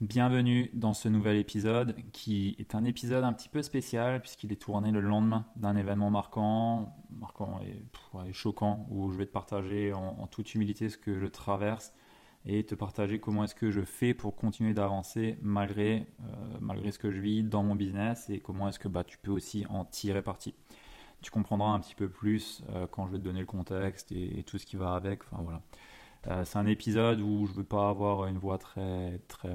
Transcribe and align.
Bienvenue 0.00 0.70
dans 0.74 0.94
ce 0.94 1.08
nouvel 1.08 1.38
épisode 1.38 1.96
qui 2.12 2.54
est 2.60 2.76
un 2.76 2.84
épisode 2.84 3.24
un 3.24 3.32
petit 3.32 3.48
peu 3.48 3.62
spécial 3.62 4.20
puisqu'il 4.20 4.52
est 4.52 4.62
tourné 4.62 4.92
le 4.92 5.00
lendemain 5.00 5.44
d'un 5.56 5.74
événement 5.74 6.08
marquant, 6.08 6.94
marquant 7.10 7.58
et, 7.64 8.32
choquant 8.32 8.86
où 8.90 9.10
je 9.10 9.18
vais 9.18 9.26
te 9.26 9.32
partager 9.32 9.92
en, 9.92 10.28
toute 10.28 10.54
humilité 10.54 10.88
ce 10.88 10.96
que 10.96 11.18
je 11.18 11.26
traverse 11.26 11.92
et 12.46 12.64
te 12.64 12.76
partager 12.76 13.18
comment 13.18 13.42
est-ce 13.42 13.56
que 13.56 13.72
je 13.72 13.80
fais 13.80 14.14
pour 14.14 14.36
continuer 14.36 14.72
d'avancer 14.72 15.36
malgré, 15.42 16.06
euh, 16.20 16.58
malgré 16.60 16.92
ce 16.92 17.00
que 17.00 17.10
je 17.10 17.18
vis 17.20 17.42
dans 17.42 17.64
mon 17.64 17.74
business 17.74 18.30
et 18.30 18.38
comment 18.38 18.68
est-ce 18.68 18.78
que 18.78 18.86
bah, 18.86 19.02
tu 19.02 19.18
peux 19.18 19.32
aussi 19.32 19.66
en 19.68 19.84
tirer 19.84 20.22
parti. 20.22 20.54
Tu 21.22 21.32
comprendras 21.32 21.70
un 21.70 21.80
petit 21.80 21.96
peu 21.96 22.08
plus 22.08 22.62
euh, 22.70 22.86
quand 22.86 23.08
je 23.08 23.12
vais 23.12 23.18
te 23.18 23.24
donner 23.24 23.40
le 23.40 23.46
contexte 23.46 24.12
et, 24.12 24.44
tout 24.44 24.58
ce 24.58 24.66
qui 24.66 24.76
va 24.76 24.94
avec. 24.94 25.24
Enfin 25.24 25.42
voilà. 25.42 25.60
Euh, 26.26 26.44
c'est 26.44 26.58
un 26.58 26.66
épisode 26.66 27.20
où 27.20 27.46
je 27.46 27.52
veux 27.52 27.64
pas 27.64 27.88
avoir 27.88 28.26
une 28.26 28.38
voix 28.38 28.58
très, 28.58 29.20
très, 29.28 29.54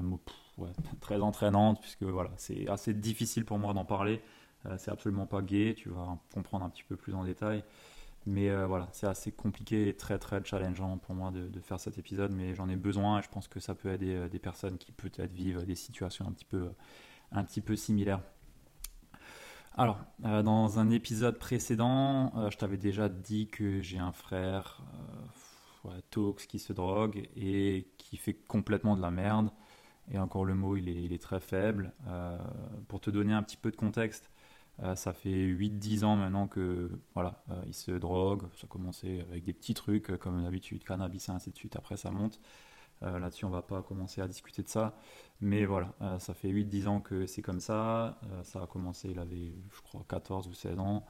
très 1.00 1.20
entraînante, 1.20 1.80
puisque 1.80 2.02
voilà, 2.02 2.30
c'est 2.36 2.68
assez 2.68 2.94
difficile 2.94 3.44
pour 3.44 3.58
moi 3.58 3.72
d'en 3.72 3.84
parler. 3.84 4.22
Euh, 4.66 4.76
c'est 4.78 4.90
absolument 4.90 5.26
pas 5.26 5.42
gay, 5.42 5.74
tu 5.76 5.90
vas 5.90 6.18
comprendre 6.32 6.64
un 6.64 6.70
petit 6.70 6.84
peu 6.84 6.96
plus 6.96 7.14
en 7.14 7.24
détail. 7.24 7.64
Mais 8.26 8.48
euh, 8.48 8.66
voilà, 8.66 8.88
c'est 8.92 9.06
assez 9.06 9.32
compliqué 9.32 9.88
et 9.88 9.96
très 9.96 10.18
très 10.18 10.42
challengeant 10.42 10.96
pour 10.96 11.14
moi 11.14 11.30
de, 11.30 11.60
faire 11.60 11.78
cet 11.78 11.98
épisode, 11.98 12.32
mais 12.32 12.54
j'en 12.54 12.68
ai 12.70 12.76
besoin 12.76 13.18
et 13.18 13.22
je 13.22 13.28
pense 13.28 13.48
que 13.48 13.60
ça 13.60 13.74
peut 13.74 13.92
aider 13.92 14.28
des 14.30 14.38
personnes 14.38 14.78
qui 14.78 14.92
peut-être 14.92 15.32
vivent 15.32 15.64
des 15.66 15.74
situations 15.74 16.26
un 16.26 16.32
petit 16.32 16.46
peu, 16.46 16.70
un 17.32 17.44
petit 17.44 17.60
peu 17.60 17.76
similaires. 17.76 18.22
Alors, 19.76 19.98
dans 20.20 20.78
un 20.78 20.88
épisode 20.90 21.38
précédent, 21.38 22.32
je 22.48 22.56
t'avais 22.56 22.76
déjà 22.76 23.08
dit 23.08 23.48
que 23.48 23.82
j'ai 23.82 23.98
un 23.98 24.12
frère 24.12 24.80
Tox 26.10 26.46
qui 26.46 26.58
se 26.58 26.72
drogue 26.72 27.28
et 27.36 27.88
qui 27.98 28.16
fait 28.16 28.34
complètement 28.34 28.96
de 28.96 29.02
la 29.02 29.10
merde. 29.10 29.50
Et 30.10 30.18
encore 30.18 30.44
le 30.44 30.54
mot, 30.54 30.76
il 30.76 31.12
est, 31.12 31.22
très 31.22 31.40
faible. 31.40 31.92
Euh, 32.08 32.38
pour 32.88 33.00
te 33.00 33.10
donner 33.10 33.32
un 33.32 33.42
petit 33.42 33.56
peu 33.56 33.70
de 33.70 33.76
contexte, 33.76 34.30
euh, 34.82 34.94
ça 34.96 35.12
fait 35.12 35.30
8-10 35.30 36.04
ans 36.04 36.16
maintenant 36.16 36.46
que 36.46 36.90
voilà, 37.14 37.42
euh, 37.50 37.62
il 37.66 37.74
se 37.74 37.92
drogue. 37.92 38.42
Ça 38.56 38.64
a 38.64 38.68
commencé 38.68 39.20
avec 39.30 39.44
des 39.44 39.52
petits 39.52 39.74
trucs 39.74 40.16
comme 40.18 40.42
d'habitude, 40.42 40.84
cannabis 40.84 41.28
et 41.28 41.32
ainsi 41.32 41.50
de 41.50 41.56
suite. 41.56 41.76
Après, 41.76 41.96
ça 41.96 42.10
monte. 42.10 42.40
Là-dessus, 43.00 43.44
on 43.44 43.50
va 43.50 43.60
pas 43.60 43.82
commencer 43.82 44.22
à 44.22 44.28
discuter 44.28 44.62
de 44.62 44.68
ça. 44.68 44.96
Mais 45.42 45.66
voilà, 45.66 45.92
ça 46.18 46.32
fait 46.32 46.48
8-10 46.48 46.88
ans 46.88 47.00
que 47.00 47.26
c'est 47.26 47.42
comme 47.42 47.60
ça. 47.60 48.18
ça 48.44 48.62
a 48.62 48.66
commencé, 48.66 49.10
il 49.10 49.18
avait, 49.18 49.52
je 49.70 49.80
crois, 49.82 50.02
14 50.08 50.48
ou 50.48 50.54
16 50.54 50.78
ans. 50.78 51.04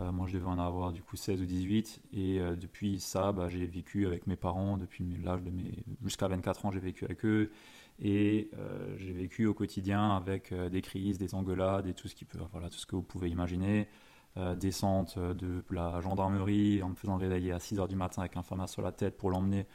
Euh, 0.00 0.10
moi, 0.10 0.26
je 0.26 0.34
devais 0.34 0.46
en 0.46 0.58
avoir 0.58 0.92
du 0.92 1.02
coup 1.02 1.16
16 1.16 1.40
ou 1.40 1.46
18. 1.46 2.02
Et 2.12 2.40
euh, 2.40 2.56
depuis 2.56 3.00
ça, 3.00 3.32
bah, 3.32 3.48
j'ai 3.48 3.66
vécu 3.66 4.06
avec 4.06 4.26
mes 4.26 4.36
parents 4.36 4.76
depuis 4.76 5.16
l'âge 5.22 5.42
de 5.42 5.50
mes. 5.50 5.84
Jusqu'à 6.02 6.28
24 6.28 6.66
ans, 6.66 6.70
j'ai 6.70 6.80
vécu 6.80 7.04
avec 7.04 7.24
eux. 7.24 7.50
Et 8.00 8.50
euh, 8.58 8.96
j'ai 8.98 9.12
vécu 9.12 9.46
au 9.46 9.54
quotidien 9.54 10.16
avec 10.16 10.52
des 10.52 10.82
crises, 10.82 11.18
des 11.18 11.34
engueulades 11.34 11.86
et 11.86 11.94
tout 11.94 12.08
ce, 12.08 12.14
qui 12.14 12.24
peut, 12.24 12.38
voilà, 12.52 12.68
tout 12.68 12.78
ce 12.78 12.86
que 12.86 12.96
vous 12.96 13.02
pouvez 13.02 13.30
imaginer. 13.30 13.88
descente 14.56 15.16
de 15.16 15.62
la 15.70 16.00
gendarmerie 16.00 16.82
en 16.82 16.88
me 16.88 16.96
faisant 16.96 17.16
réveiller 17.16 17.52
à 17.52 17.58
6h 17.58 17.86
du 17.88 17.94
matin 17.94 18.22
avec 18.22 18.36
un 18.36 18.42
famas 18.42 18.66
sur 18.66 18.82
la 18.82 18.90
tête 18.90 19.16
pour 19.16 19.30
l'emmener 19.30 19.66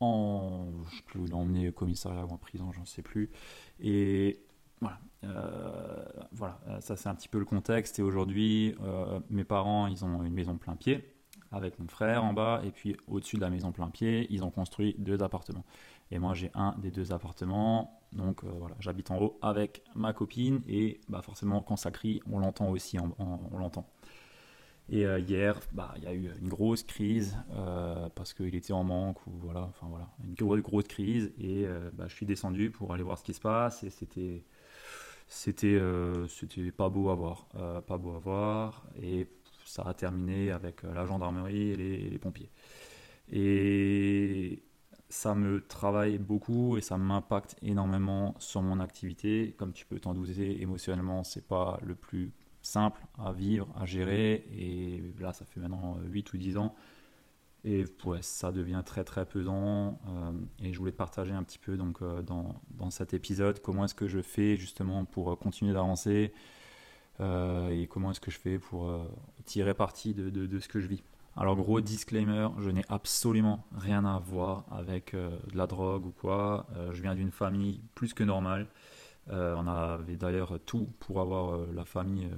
en. 0.00 0.66
Je 0.88 1.30
l'emmener 1.30 1.68
au 1.68 1.72
commissariat 1.72 2.24
ou 2.24 2.30
en 2.30 2.38
prison, 2.38 2.72
j'en 2.72 2.84
sais 2.84 3.02
plus. 3.02 3.30
Et 3.80 4.40
voilà, 4.84 5.00
euh, 5.24 6.04
euh, 6.68 6.80
ça 6.80 6.96
c'est 6.96 7.08
un 7.08 7.14
petit 7.14 7.28
peu 7.28 7.38
le 7.38 7.44
contexte. 7.44 7.98
Et 7.98 8.02
aujourd'hui, 8.02 8.74
euh, 8.82 9.20
mes 9.30 9.44
parents, 9.44 9.86
ils 9.86 10.04
ont 10.04 10.22
une 10.22 10.32
maison 10.34 10.56
plein 10.56 10.76
pied 10.76 11.10
avec 11.50 11.78
mon 11.78 11.86
frère 11.86 12.24
en 12.24 12.32
bas, 12.32 12.60
et 12.64 12.72
puis 12.72 12.96
au-dessus 13.06 13.36
de 13.36 13.42
la 13.42 13.50
maison 13.50 13.70
plein 13.70 13.88
pied, 13.88 14.26
ils 14.30 14.42
ont 14.42 14.50
construit 14.50 14.96
deux 14.98 15.22
appartements. 15.22 15.64
Et 16.10 16.18
moi, 16.18 16.34
j'ai 16.34 16.50
un 16.54 16.74
des 16.78 16.90
deux 16.90 17.12
appartements. 17.12 18.00
Donc 18.12 18.44
voilà, 18.44 18.74
j'habite 18.80 19.10
en 19.12 19.18
haut 19.18 19.38
avec 19.40 19.84
ma 19.94 20.12
copine, 20.12 20.62
et 20.66 21.00
bah, 21.08 21.22
forcément, 21.22 21.60
quand 21.60 21.76
ça 21.76 21.92
crie, 21.92 22.20
on 22.30 22.40
l'entend 22.40 22.70
aussi, 22.70 22.98
on 22.98 23.56
l'entend. 23.56 23.86
Et 24.88 25.02
hier, 25.02 25.60
bah, 25.72 25.94
il 25.96 26.02
y 26.02 26.06
a 26.08 26.14
eu 26.14 26.28
une 26.40 26.48
grosse 26.48 26.82
crise 26.82 27.36
parce 28.16 28.34
qu'il 28.34 28.54
était 28.56 28.72
en 28.72 28.82
manque 28.82 29.24
ou 29.28 29.30
voilà, 29.38 29.62
enfin 29.62 29.86
voilà, 29.88 30.08
une 30.24 30.34
grosse, 30.34 30.60
grosse 30.60 30.88
crise. 30.88 31.32
Et 31.38 31.66
bah, 31.92 32.06
je 32.08 32.14
suis 32.16 32.26
descendu 32.26 32.70
pour 32.70 32.92
aller 32.92 33.04
voir 33.04 33.16
ce 33.16 33.22
qui 33.22 33.34
se 33.34 33.40
passe 33.40 33.84
et 33.84 33.90
c'était 33.90 34.42
c'était 35.34 35.66
euh, 35.74 36.28
c'était 36.28 36.70
pas 36.70 36.88
beau 36.88 37.10
à 37.10 37.14
voir, 37.16 37.48
euh, 37.56 37.80
pas 37.80 37.98
beau 37.98 38.12
à 38.12 38.18
voir, 38.18 38.86
et 39.02 39.26
ça 39.64 39.82
a 39.82 39.92
terminé 39.92 40.52
avec 40.52 40.84
euh, 40.84 40.94
la 40.94 41.06
gendarmerie 41.06 41.70
et 41.70 41.76
les, 41.76 42.18
pompiers. 42.18 42.50
Et 43.32 44.62
ça 45.08 45.34
me 45.34 45.60
travaille 45.66 46.18
beaucoup 46.18 46.76
et 46.76 46.80
ça 46.80 46.96
m'impacte 46.98 47.56
énormément 47.62 48.36
sur 48.38 48.62
mon 48.62 48.78
activité. 48.78 49.54
Comme 49.58 49.72
tu 49.72 49.86
peux 49.86 49.98
t'en 49.98 50.14
douter, 50.14 50.62
émotionnellement, 50.62 51.24
c'est 51.24 51.46
pas 51.46 51.80
le 51.82 51.96
plus 51.96 52.32
simple 52.62 53.02
à 53.18 53.32
vivre, 53.32 53.68
à 53.76 53.86
gérer. 53.86 54.46
Et 54.56 55.02
là, 55.18 55.32
ça 55.32 55.44
fait 55.44 55.58
maintenant 55.58 55.98
8 56.04 56.32
ou 56.32 56.36
10 56.36 56.58
ans 56.58 56.74
et 57.64 57.84
ça 58.20 58.52
devient 58.52 58.82
très 58.84 59.04
très 59.04 59.24
pesant. 59.24 59.98
Euh, 60.08 60.32
et 60.62 60.72
je 60.72 60.78
voulais 60.78 60.92
partager 60.92 61.32
un 61.32 61.42
petit 61.42 61.58
peu 61.58 61.76
donc, 61.76 62.02
euh, 62.02 62.22
dans, 62.22 62.60
dans, 62.70 62.90
cet 62.90 63.14
épisode 63.14 63.60
comment 63.60 63.86
est-ce 63.86 63.94
que 63.94 64.06
je 64.06 64.20
fais 64.20 64.56
justement 64.56 65.04
pour 65.04 65.32
euh, 65.32 65.36
continuer 65.36 65.72
d'avancer 65.72 66.32
et 67.20 67.86
comment 67.88 68.10
est-ce 68.10 68.20
que 68.20 68.32
je 68.32 68.40
fais 68.40 68.58
pour 68.58 68.92
tirer 69.44 69.72
parti 69.72 70.14
de, 70.14 70.30
de, 70.30 70.58
ce 70.58 70.66
que 70.66 70.80
je 70.80 70.88
vis. 70.88 71.00
Alors 71.36 71.54
gros 71.54 71.80
disclaimer, 71.80 72.48
je 72.58 72.70
n'ai 72.70 72.84
absolument 72.88 73.64
rien 73.72 74.04
à 74.04 74.18
voir 74.18 74.64
avec 74.72 75.14
de 75.14 75.56
la 75.56 75.68
drogue 75.68 76.06
ou 76.06 76.10
quoi. 76.10 76.66
je 76.90 77.00
viens 77.02 77.14
d'une 77.14 77.30
famille 77.30 77.80
plus 77.94 78.14
que 78.14 78.24
normale. 78.24 78.66
on 79.30 79.68
avait 79.68 80.16
d'ailleurs 80.16 80.58
tout 80.66 80.88
pour 80.98 81.20
avoir 81.20 81.56
la 81.72 81.84
famille 81.84 82.28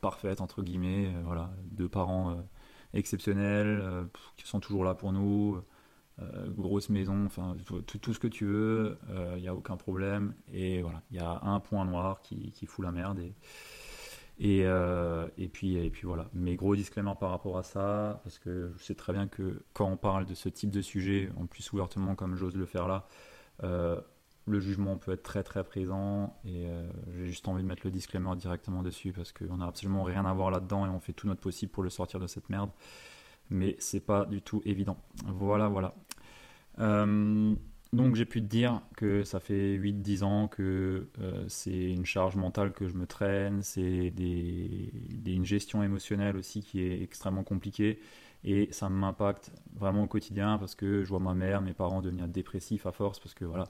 parfaite 0.00 0.40
entre 0.40 0.62
guillemets. 0.62 1.12
voilà, 1.24 1.50
deux 1.72 1.88
parents 1.88 2.40
exceptionnels, 2.94 3.80
euh, 3.82 4.04
qui 4.36 4.46
sont 4.46 4.60
toujours 4.60 4.84
là 4.84 4.94
pour 4.94 5.12
nous, 5.12 5.60
euh, 6.20 6.50
grosse 6.50 6.88
maison, 6.88 7.26
enfin 7.26 7.56
tout, 7.64 8.12
ce 8.12 8.18
que 8.18 8.26
tu 8.26 8.44
veux, 8.44 8.98
il 9.08 9.14
euh, 9.14 9.40
n'y 9.40 9.48
a 9.48 9.54
aucun 9.54 9.76
problème. 9.76 10.34
Et 10.52 10.82
voilà, 10.82 11.02
il 11.10 11.16
y 11.16 11.20
a 11.20 11.40
un 11.42 11.60
point 11.60 11.84
noir 11.84 12.20
qui, 12.22 12.52
qui 12.52 12.66
fout 12.66 12.84
la 12.84 12.92
merde. 12.92 13.20
Et, 13.20 13.34
et, 14.38 14.64
et, 15.36 15.48
puis, 15.48 15.76
et 15.76 15.90
puis 15.90 16.06
voilà. 16.06 16.28
Mais 16.32 16.56
gros 16.56 16.74
disclaimer 16.74 17.12
par 17.18 17.30
rapport 17.30 17.58
à 17.58 17.62
ça, 17.62 18.20
parce 18.24 18.38
que 18.38 18.72
je 18.78 18.82
sais 18.82 18.94
très 18.94 19.12
bien 19.12 19.28
que 19.28 19.62
quand 19.74 19.86
on 19.86 19.96
parle 19.96 20.24
de 20.24 20.34
ce 20.34 20.48
type 20.48 20.70
de 20.70 20.80
sujet, 20.80 21.30
en 21.36 21.46
plus 21.46 21.72
ouvertement 21.72 22.14
comme 22.14 22.36
j'ose 22.36 22.56
le 22.56 22.66
faire 22.66 22.88
là, 22.88 23.06
le 24.50 24.60
jugement 24.60 24.96
peut 24.96 25.12
être 25.12 25.22
très 25.22 25.42
très 25.42 25.64
présent 25.64 26.36
et 26.44 26.66
euh, 26.66 26.90
j'ai 27.14 27.26
juste 27.26 27.48
envie 27.48 27.62
de 27.62 27.68
mettre 27.68 27.82
le 27.84 27.90
disclaimer 27.90 28.34
directement 28.36 28.82
dessus 28.82 29.12
parce 29.12 29.32
qu'on 29.32 29.58
n'a 29.58 29.66
absolument 29.66 30.02
rien 30.02 30.24
à 30.24 30.32
voir 30.32 30.50
là-dedans 30.50 30.86
et 30.86 30.88
on 30.88 31.00
fait 31.00 31.12
tout 31.12 31.26
notre 31.26 31.40
possible 31.40 31.72
pour 31.72 31.82
le 31.82 31.90
sortir 31.90 32.20
de 32.20 32.26
cette 32.26 32.48
merde. 32.50 32.70
Mais 33.50 33.76
c'est 33.78 34.00
pas 34.00 34.26
du 34.26 34.42
tout 34.42 34.62
évident. 34.64 34.96
Voilà, 35.24 35.68
voilà. 35.68 35.94
Euh, 36.78 37.54
donc 37.92 38.14
j'ai 38.14 38.24
pu 38.24 38.40
te 38.40 38.46
dire 38.46 38.82
que 38.96 39.24
ça 39.24 39.40
fait 39.40 39.76
8-10 39.76 40.22
ans 40.22 40.48
que 40.48 41.08
euh, 41.20 41.44
c'est 41.48 41.90
une 41.90 42.06
charge 42.06 42.36
mentale 42.36 42.72
que 42.72 42.86
je 42.86 42.94
me 42.94 43.06
traîne, 43.06 43.62
c'est 43.62 44.12
une 45.26 45.44
gestion 45.44 45.82
émotionnelle 45.82 46.36
aussi 46.36 46.62
qui 46.62 46.82
est 46.82 47.02
extrêmement 47.02 47.42
compliquée 47.42 47.98
et 48.44 48.68
ça 48.70 48.88
m'impacte 48.88 49.52
vraiment 49.74 50.04
au 50.04 50.06
quotidien 50.06 50.56
parce 50.58 50.76
que 50.76 51.02
je 51.02 51.08
vois 51.08 51.18
ma 51.18 51.34
mère, 51.34 51.60
mes 51.62 51.74
parents 51.74 52.00
devenir 52.00 52.28
dépressifs 52.28 52.86
à 52.86 52.92
force 52.92 53.18
parce 53.18 53.34
que 53.34 53.44
voilà, 53.44 53.64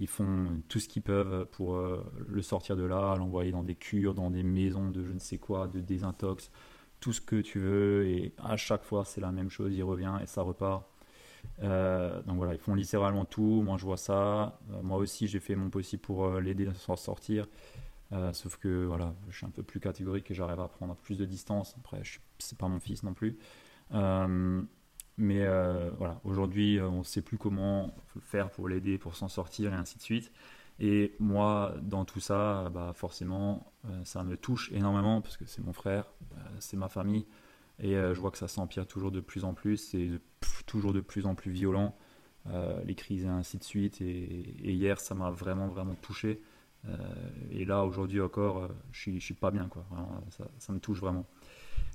ils 0.00 0.08
font 0.08 0.62
tout 0.68 0.78
ce 0.78 0.88
qu'ils 0.88 1.02
peuvent 1.02 1.46
pour 1.52 1.76
euh, 1.76 2.04
le 2.28 2.42
sortir 2.42 2.76
de 2.76 2.84
là, 2.84 3.14
l'envoyer 3.16 3.50
dans 3.50 3.62
des 3.62 3.74
cures, 3.74 4.14
dans 4.14 4.30
des 4.30 4.42
maisons 4.42 4.90
de 4.90 5.02
je 5.02 5.12
ne 5.12 5.18
sais 5.18 5.38
quoi, 5.38 5.68
de 5.68 5.80
désintox, 5.80 6.50
tout 7.00 7.12
ce 7.12 7.20
que 7.20 7.40
tu 7.40 7.60
veux. 7.60 8.06
Et 8.06 8.34
à 8.38 8.56
chaque 8.56 8.82
fois, 8.82 9.04
c'est 9.04 9.20
la 9.20 9.32
même 9.32 9.50
chose, 9.50 9.72
il 9.74 9.82
revient 9.82 10.14
et 10.22 10.26
ça 10.26 10.42
repart. 10.42 10.84
Euh, 11.62 12.20
donc 12.22 12.36
voilà, 12.36 12.54
ils 12.54 12.60
font 12.60 12.74
littéralement 12.74 13.24
tout. 13.24 13.62
Moi, 13.62 13.76
je 13.78 13.84
vois 13.84 13.96
ça. 13.96 14.58
Euh, 14.72 14.82
moi 14.82 14.98
aussi, 14.98 15.28
j'ai 15.28 15.40
fait 15.40 15.54
mon 15.54 15.70
possible 15.70 16.02
pour 16.02 16.28
l'aider 16.40 16.66
à 16.66 16.74
s'en 16.74 16.96
sortir. 16.96 17.46
sauf 18.32 18.56
que 18.56 18.84
voilà, 18.84 19.14
je 19.30 19.36
suis 19.36 19.46
un 19.46 19.50
peu 19.50 19.62
plus 19.62 19.80
catégorique 19.80 20.30
et 20.30 20.34
j'arrive 20.34 20.60
à 20.60 20.68
prendre 20.68 20.94
plus 20.96 21.16
de 21.16 21.24
distance. 21.24 21.74
Après, 21.78 22.02
c'est 22.38 22.58
pas 22.58 22.68
mon 22.68 22.80
fils 22.80 23.02
non 23.02 23.14
plus. 23.14 23.38
Mais 25.18 25.46
euh, 25.46 25.90
voilà, 25.96 26.20
aujourd'hui, 26.24 26.78
euh, 26.78 26.88
on 26.88 26.98
ne 26.98 27.04
sait 27.04 27.22
plus 27.22 27.38
comment 27.38 27.94
faire 28.20 28.50
pour 28.50 28.68
l'aider, 28.68 28.98
pour 28.98 29.16
s'en 29.16 29.28
sortir 29.28 29.72
et 29.72 29.76
ainsi 29.76 29.96
de 29.96 30.02
suite. 30.02 30.30
Et 30.78 31.14
moi, 31.18 31.74
dans 31.80 32.04
tout 32.04 32.20
ça, 32.20 32.68
bah 32.70 32.92
forcément, 32.94 33.72
ça 34.04 34.24
me 34.24 34.36
touche 34.36 34.70
énormément 34.72 35.22
parce 35.22 35.38
que 35.38 35.46
c'est 35.46 35.62
mon 35.62 35.72
frère, 35.72 36.12
c'est 36.58 36.76
ma 36.76 36.90
famille. 36.90 37.26
Et 37.78 37.94
je 37.94 38.20
vois 38.20 38.30
que 38.30 38.36
ça 38.36 38.46
s'empire 38.46 38.86
toujours 38.86 39.10
de 39.10 39.20
plus 39.20 39.44
en 39.44 39.54
plus, 39.54 39.78
c'est 39.78 40.10
toujours 40.66 40.92
de 40.92 41.00
plus 41.00 41.24
en 41.24 41.34
plus 41.34 41.50
violent. 41.50 41.96
les 42.84 42.94
crises 42.94 43.24
et 43.24 43.28
ainsi 43.28 43.56
de 43.56 43.64
suite. 43.64 44.02
Et, 44.02 44.70
hier, 44.70 45.00
ça 45.00 45.14
m'a 45.14 45.30
vraiment, 45.30 45.68
vraiment 45.68 45.94
touché. 45.94 46.42
et 47.50 47.64
là, 47.64 47.82
aujourd'hui 47.86 48.20
encore, 48.20 48.68
je 48.92 49.00
suis, 49.00 49.20
suis 49.22 49.32
pas 49.32 49.50
bien, 49.50 49.68
quoi. 49.68 49.86
ça, 50.28 50.46
ça, 50.58 50.74
me 50.74 50.78
touche 50.78 51.00
vraiment. 51.00 51.24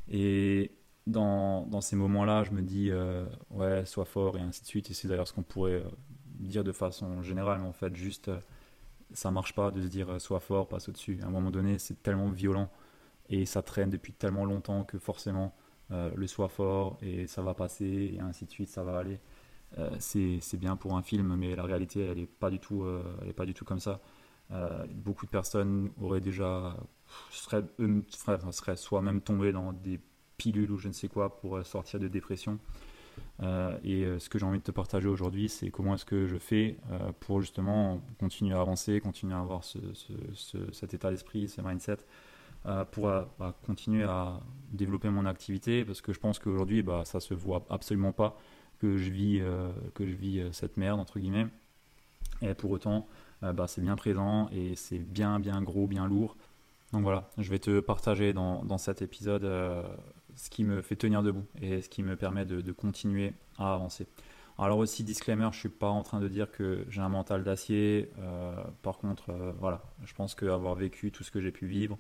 Et 0.10 0.72
dans, 1.08 1.82
ces 1.82 1.96
moments-là, 1.96 2.44
je 2.44 2.52
me 2.52 2.62
dis, 2.62 2.90
euh, 2.92 3.26
ouais, 3.50 3.86
sois 3.86 4.06
fort 4.06 4.38
et 4.38 4.42
ainsi 4.42 4.62
de 4.62 4.68
suite. 4.68 4.92
Et 4.92 4.94
c'est 4.94 5.08
d'ailleurs 5.08 5.28
ce 5.28 5.34
qu'on 5.34 5.44
pourrait 5.44 5.74
euh, 5.84 5.90
dire 6.40 6.64
de 6.64 6.72
façon 6.72 7.22
générale, 7.24 7.62
en 7.62 7.74
fait, 7.74 7.96
juste, 7.96 8.28
euh, 8.30 8.40
ça 9.14 9.32
marche 9.32 9.56
pas 9.56 9.72
de 9.72 9.82
se 9.82 9.88
dire, 9.88 10.22
sois 10.22 10.40
fort, 10.40 10.68
passe 10.68 10.90
au-dessus. 10.90 11.20
À 11.24 11.28
un 11.28 11.32
moment 11.32 11.52
donné, 11.52 11.80
c'est 11.80 12.02
tellement 12.02 12.30
violent 12.30 12.70
et 13.30 13.46
ça 13.46 13.62
traîne 13.62 13.90
depuis 13.90 14.14
tellement 14.14 14.46
longtemps 14.46 14.84
que 14.84 14.98
forcément, 15.00 15.54
le 15.90 16.26
sois 16.26 16.48
fort 16.48 16.98
et 17.02 17.28
ça 17.28 17.42
va 17.42 17.54
passer 17.54 18.14
et 18.16 18.22
ainsi 18.22 18.46
de 18.46 18.50
suite, 18.50 18.70
ça 18.70 18.84
va 18.84 18.98
aller. 18.98 19.20
c'est 20.00 20.58
bien 20.58 20.78
pour 20.78 20.96
un 20.96 21.02
film, 21.02 21.36
mais 21.36 21.56
la 21.56 21.64
réalité, 21.64 22.06
elle 22.06 22.18
n'est 22.20 22.26
pas, 22.26 22.50
du 22.50 22.60
tout, 22.60 22.86
pas 23.36 23.46
du 23.46 23.54
tout 23.54 23.66
comme 23.66 23.80
ça. 23.80 24.00
beaucoup 24.94 25.26
de 25.26 25.32
personnes 25.32 25.92
auraient 26.02 26.22
déjà, 26.22 26.78
seraient, 27.32 27.66
seraient 28.52 28.78
soit 28.78 29.02
même 29.02 29.20
tombées 29.20 29.52
dans 29.52 29.74
des 29.74 30.00
pilule 30.42 30.72
ou 30.72 30.78
je 30.78 30.88
ne 30.88 30.94
sais 30.94 31.08
quoi 31.08 31.38
pour 31.38 31.58
euh, 31.58 31.64
sortir 31.64 32.00
de 32.00 32.08
dépression. 32.08 32.58
Euh, 33.44 33.78
et 33.84 34.06
euh, 34.06 34.18
ce 34.18 34.28
que 34.30 34.40
j'ai 34.40 34.46
envie 34.46 34.58
de 34.58 34.64
te 34.64 34.72
partager 34.72 35.08
aujourd'hui, 35.08 35.50
c'est 35.50 35.70
comment 35.70 35.94
est-ce 35.94 36.06
que 36.06 36.26
je 36.26 36.38
fais 36.38 36.78
pour 37.20 37.42
justement 37.42 38.02
continuer 38.20 38.56
à 38.56 38.62
avancer, 38.62 39.00
continuer 39.02 39.36
à 39.36 39.40
avoir 39.40 39.64
ce, 39.64 39.78
cet 40.72 40.94
état 40.94 41.12
d'esprit, 41.12 41.48
ce 41.48 41.62
mindset, 41.62 41.98
pour 42.92 43.08
bah, 43.40 43.56
continuer 43.66 44.04
à 44.04 44.40
développer 44.72 45.10
mon 45.10 45.26
activité, 45.26 45.84
parce 45.84 46.02
que 46.02 46.14
je 46.14 46.20
pense 46.20 46.40
qu'aujourd'hui, 46.40 46.84
bah, 46.84 47.04
ça 47.06 47.20
se 47.20 47.34
voit 47.34 47.66
absolument 47.70 48.12
pas 48.12 48.38
que 48.80 48.98
je 48.98 49.12
vis, 49.12 49.42
que 49.94 50.06
je 50.08 50.16
vis 50.16 50.44
cette 50.52 50.78
merde, 50.78 51.00
entre 51.00 51.20
guillemets. 51.20 51.48
Et 52.42 52.54
pour 52.54 52.72
autant, 52.72 53.08
bah, 53.42 53.68
c'est 53.68 53.82
bien 53.82 53.96
présent 53.96 54.50
et 54.52 54.76
c'est 54.76 55.00
bien, 55.00 55.40
bien 55.40 55.62
gros, 55.62 55.88
bien 55.88 56.08
lourd. 56.08 56.38
Donc 56.94 57.04
voilà, 57.04 57.30
je 57.38 57.50
vais 57.50 57.60
te 57.60 57.80
partager 57.80 58.34
dans, 58.34 58.64
dans 58.64 58.78
cet 58.78 59.02
épisode 59.02 59.46
ce 60.36 60.50
qui 60.50 60.64
me 60.64 60.82
fait 60.82 60.96
tenir 60.96 61.24
debout 61.24 61.46
et 61.62 61.82
ce 61.82 61.90
qui 61.90 62.04
me 62.04 62.16
permet 62.16 62.46
de, 62.46 62.72
continuer 62.72 63.34
à 63.58 63.74
avancer. 63.74 64.08
Alors 64.58 64.78
aussi, 64.78 65.04
disclaimer, 65.04 65.50
je 65.52 65.60
suis 65.60 65.70
pas 65.70 65.90
en 65.90 66.04
train 66.04 66.20
de 66.20 66.28
dire 66.28 66.52
que 66.52 66.86
j'ai 66.90 67.02
un 67.02 67.10
mental 67.10 67.44
d'acier. 67.44 68.12
Euh, 68.20 68.54
par 68.82 68.98
contre, 68.98 69.30
euh, 69.30 69.54
voilà, 69.60 69.82
je 70.04 70.14
pense 70.14 70.36
qu'avoir 70.36 70.76
vécu 70.76 71.12
tout 71.12 71.24
ce 71.24 71.32
que 71.32 71.42
j'ai 71.42 71.52
pu 71.52 71.66
vivre 71.66 71.98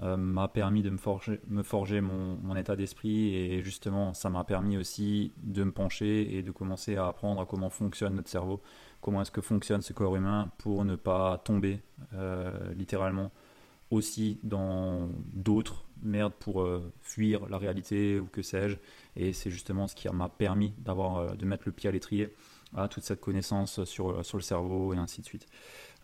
euh, 0.00 0.16
m'a 0.16 0.48
permis 0.48 0.82
de 0.82 0.90
me 0.90 0.96
forger, 0.96 1.40
me 1.48 1.62
forger 1.62 2.00
mon, 2.00 2.36
mon 2.36 2.56
état 2.56 2.76
d'esprit 2.76 3.34
et 3.34 3.62
justement, 3.62 4.14
ça 4.14 4.30
m'a 4.30 4.44
permis 4.44 4.76
aussi 4.76 5.32
de 5.42 5.64
me 5.64 5.72
pencher 5.72 6.36
et 6.36 6.42
de 6.42 6.50
commencer 6.50 6.96
à 6.96 7.08
apprendre 7.08 7.40
à 7.40 7.46
comment 7.46 7.68
fonctionne 7.68 8.14
notre 8.14 8.30
cerveau, 8.30 8.62
comment 9.00 9.22
est-ce 9.22 9.32
que 9.32 9.40
fonctionne 9.40 9.82
ce 9.82 9.92
corps 9.92 10.16
humain 10.16 10.50
pour 10.58 10.84
ne 10.84 10.94
pas 10.94 11.38
tomber 11.38 11.80
littéralement 12.76 13.32
aussi 13.90 14.38
dans 14.44 15.08
d'autres 15.32 15.87
merdes 16.08 16.34
pour 16.38 16.62
euh, 16.62 16.92
fuir 17.00 17.48
la 17.48 17.58
réalité 17.58 18.18
ou 18.18 18.26
que 18.26 18.42
sais-je. 18.42 18.76
Et 19.16 19.32
c'est 19.32 19.50
justement 19.50 19.86
ce 19.86 19.94
qui 19.94 20.08
m'a 20.08 20.28
permis 20.28 20.74
d'avoir, 20.78 21.18
euh, 21.18 21.34
de 21.34 21.44
mettre 21.46 21.64
le 21.66 21.72
pied 21.72 21.88
à 21.88 21.92
l'étrier 21.92 22.34
à 22.76 22.88
toute 22.88 23.04
cette 23.04 23.20
connaissance 23.20 23.84
sur, 23.84 24.10
euh, 24.10 24.22
sur 24.22 24.36
le 24.36 24.42
cerveau 24.42 24.92
et 24.92 24.98
ainsi 24.98 25.20
de 25.20 25.26
suite. 25.26 25.46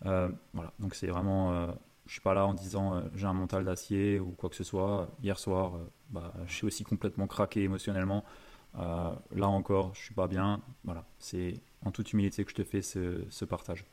voilà, 0.01 0.73
donc 0.79 0.95
c'est 0.95 1.07
vraiment, 1.07 1.67
je 2.05 2.11
suis 2.11 2.21
pas 2.21 2.33
là 2.33 2.45
en 2.45 2.53
disant 2.53 3.01
j'ai 3.15 3.25
un 3.25 3.33
mental 3.33 3.63
d'acier 3.63 4.19
ou 4.19 4.31
quoi 4.31 4.49
que 4.49 4.55
ce 4.55 4.63
soit. 4.63 5.09
Hier 5.23 5.39
soir, 5.39 5.79
bah, 6.09 6.33
je 6.47 6.53
suis 6.53 6.65
aussi 6.65 6.83
complètement 6.83 7.27
craqué 7.27 7.63
émotionnellement. 7.63 8.23
là 8.75 9.47
encore, 9.47 9.93
je 9.95 10.01
suis 10.01 10.13
pas 10.13 10.27
bien. 10.27 10.61
Voilà, 10.83 11.05
c'est 11.19 11.53
en 11.83 11.91
toute 11.91 12.11
humilité 12.13 12.43
que 12.43 12.51
je 12.51 12.55
te 12.55 12.63
fais 12.63 12.81
ce, 12.81 13.23
ce 13.29 13.45
partage. 13.45 13.85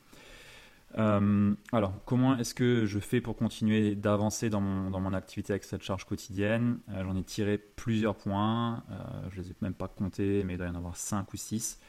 Euh, 0.97 1.55
alors, 1.71 1.93
comment 2.05 2.37
est-ce 2.37 2.53
que 2.53 2.85
je 2.85 2.99
fais 2.99 3.21
pour 3.21 3.35
continuer 3.35 3.95
d'avancer 3.95 4.49
dans 4.49 4.61
mon, 4.61 4.91
dans 4.91 4.99
mon, 4.99 5.13
activité 5.13 5.53
avec 5.53 5.63
cette 5.63 5.81
charge 5.81 6.05
quotidienne? 6.05 6.79
Euh, 6.89 7.03
J'en 7.03 7.15
ai 7.15 7.23
tiré 7.23 7.57
plusieurs 7.57 8.15
points, 8.15 8.83
euh, 8.91 9.29
je 9.31 9.39
ne 9.39 9.43
les 9.43 9.51
ai 9.51 9.55
même 9.61 9.73
pas 9.73 9.87
comptés, 9.87 10.43
mais 10.43 10.53
il 10.53 10.57
doit 10.57 10.67
y 10.67 10.69
en 10.69 10.75
avoir 10.75 10.95
5 10.95 11.33
ou 11.33 11.37
6. 11.37 11.79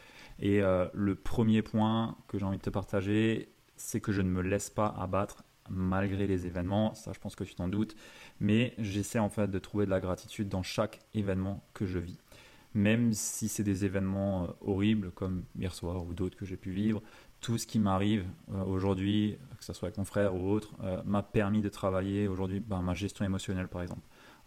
Et 0.40 0.62
le 0.94 1.14
premier 1.14 1.62
point 1.62 2.16
que 2.26 2.40
j'ai 2.40 2.44
envie 2.44 2.58
de 2.58 2.62
te 2.62 2.70
partager, 2.70 3.52
c'est 3.76 4.00
que 4.00 4.10
je 4.10 4.20
ne 4.20 4.28
me 4.28 4.42
laisse 4.42 4.68
pas 4.68 4.88
abattre 4.98 5.44
malgré 5.70 6.26
les 6.26 6.46
événements, 6.48 6.92
ça 6.94 7.12
je 7.12 7.20
pense 7.20 7.36
que 7.36 7.44
tu 7.44 7.54
t'en 7.54 7.68
doutes, 7.68 7.94
mais 8.40 8.74
j'essaie 8.78 9.20
en 9.20 9.28
fait 9.28 9.48
de 9.48 9.58
trouver 9.60 9.84
de 9.84 9.90
la 9.90 10.00
gratitude 10.00 10.48
dans 10.48 10.64
chaque 10.64 10.98
événement 11.14 11.64
que 11.72 11.86
je 11.86 12.00
vis. 12.00 12.18
Même 12.74 13.12
si 13.12 13.46
c'est 13.46 13.62
des 13.62 13.84
événements 13.84 14.48
horribles 14.60 15.12
comme 15.12 15.44
hier 15.56 15.72
soir 15.72 16.04
ou 16.04 16.14
d'autres 16.14 16.36
que 16.36 16.44
j'ai 16.44 16.56
pu 16.56 16.72
vivre, 16.72 17.00
tout 17.44 17.58
ce 17.58 17.66
qui 17.66 17.78
m'arrive 17.78 18.24
euh, 18.54 18.64
aujourd'hui, 18.64 19.36
que 19.58 19.64
ce 19.66 19.74
soit 19.74 19.88
avec 19.88 19.98
mon 19.98 20.06
frère 20.06 20.34
ou 20.34 20.48
autre, 20.50 20.72
euh, 20.82 21.02
m'a 21.04 21.22
permis 21.22 21.60
de 21.60 21.68
travailler 21.68 22.26
aujourd'hui 22.26 22.58
bah, 22.58 22.80
ma 22.82 22.94
gestion 22.94 23.22
émotionnelle 23.22 23.68
par 23.68 23.82
exemple, 23.82 24.00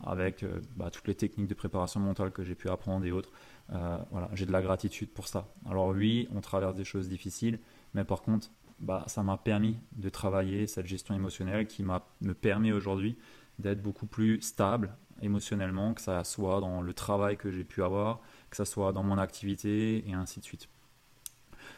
avec 0.04 0.42
euh, 0.42 0.60
bah, 0.76 0.90
toutes 0.90 1.08
les 1.08 1.14
techniques 1.14 1.46
de 1.46 1.54
préparation 1.54 2.00
mentale 2.00 2.32
que 2.32 2.44
j'ai 2.44 2.56
pu 2.56 2.70
apprendre 2.70 3.06
et 3.06 3.12
autres. 3.12 3.30
voilà, 3.70 4.30
j'ai 4.34 4.48
de 4.48 4.52
la 4.52 4.64
gratitude 4.64 5.10
pour 5.10 5.28
ça. 5.28 5.48
Alors 5.70 5.90
oui, 5.90 6.28
on 6.34 6.42
traverse 6.42 6.76
des 6.76 6.86
choses 6.86 7.08
difficiles, 7.08 7.60
mais 7.94 8.04
par 8.04 8.24
contre, 8.24 8.50
bah, 8.80 9.04
ça 9.06 9.22
m'a 9.22 9.38
permis 9.38 9.78
de 9.96 10.10
travailler 10.10 10.66
cette 10.66 10.88
gestion 10.88 11.14
émotionnelle 11.14 11.68
qui 11.68 11.84
me 11.84 12.34
permet 12.34 12.72
aujourd'hui 12.72 13.16
d'être 13.60 13.84
beaucoup 13.84 14.08
plus 14.08 14.42
stable 14.42 14.96
émotionnellement, 15.22 15.94
que 15.94 16.02
ça 16.02 16.24
soit 16.24 16.62
dans 16.62 16.82
le 16.82 16.94
travail 16.96 17.38
que 17.38 17.52
j'ai 17.52 17.64
pu 17.64 17.84
avoir, 17.84 18.22
que 18.50 18.58
ça 18.58 18.66
soit 18.66 18.92
dans 18.92 19.04
mon 19.04 19.20
activité 19.20 20.04
et 20.10 20.14
ainsi 20.14 20.40
de 20.40 20.46
suite. 20.46 20.68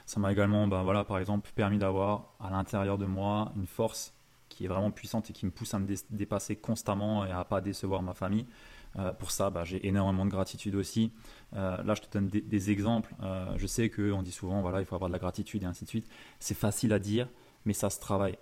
Ça 0.06 0.20
m'a 0.20 0.32
également, 0.32 0.68
ben 0.68 0.84
voilà, 0.84 1.04
par 1.04 1.20
exemple, 1.20 1.50
permis 1.56 1.78
d'avoir 1.78 2.34
à 2.40 2.50
l'intérieur 2.50 2.98
de 2.98 3.06
moi 3.06 3.52
une 3.56 3.68
force 3.68 4.14
qui 4.50 4.66
est 4.66 4.68
vraiment 4.68 4.92
puissante 4.92 5.30
et 5.30 5.34
qui 5.34 5.46
me 5.46 5.52
pousse 5.52 5.74
à 5.74 5.80
me 5.80 5.88
dépasser 6.10 6.56
constamment 6.56 7.26
et 7.26 7.32
à 7.32 7.44
pas 7.44 7.62
décevoir 7.62 8.02
ma 8.02 8.14
famille. 8.14 8.46
Euh, 8.98 9.14
pour 9.14 9.32
ça, 9.32 9.50
bah, 9.50 9.64
j'ai 9.64 9.86
énormément 9.88 10.26
de 10.26 10.32
gratitude 10.32 10.76
aussi. 10.76 11.12
Euh, 11.56 11.82
là, 11.84 11.94
je 11.94 12.02
te 12.02 12.12
donne 12.12 12.28
des, 12.28 12.72
exemples. 12.72 13.14
Euh, 13.22 13.54
je 13.58 13.68
sais 13.68 13.90
qu'on 13.90 14.24
dit 14.24 14.32
souvent, 14.32 14.62
voilà, 14.62 14.80
il 14.80 14.86
faut 14.86 14.96
avoir 14.96 15.10
de 15.10 15.14
la 15.14 15.20
gratitude 15.20 15.64
et 15.64 15.66
ainsi 15.66 15.84
de 15.84 15.90
suite. 15.90 16.08
C'est 16.40 16.58
facile 16.58 16.92
à 16.94 17.00
dire, 17.00 17.30
mais 17.66 17.74
ça 17.74 17.90
se 17.90 18.00
travaille. 18.00 18.38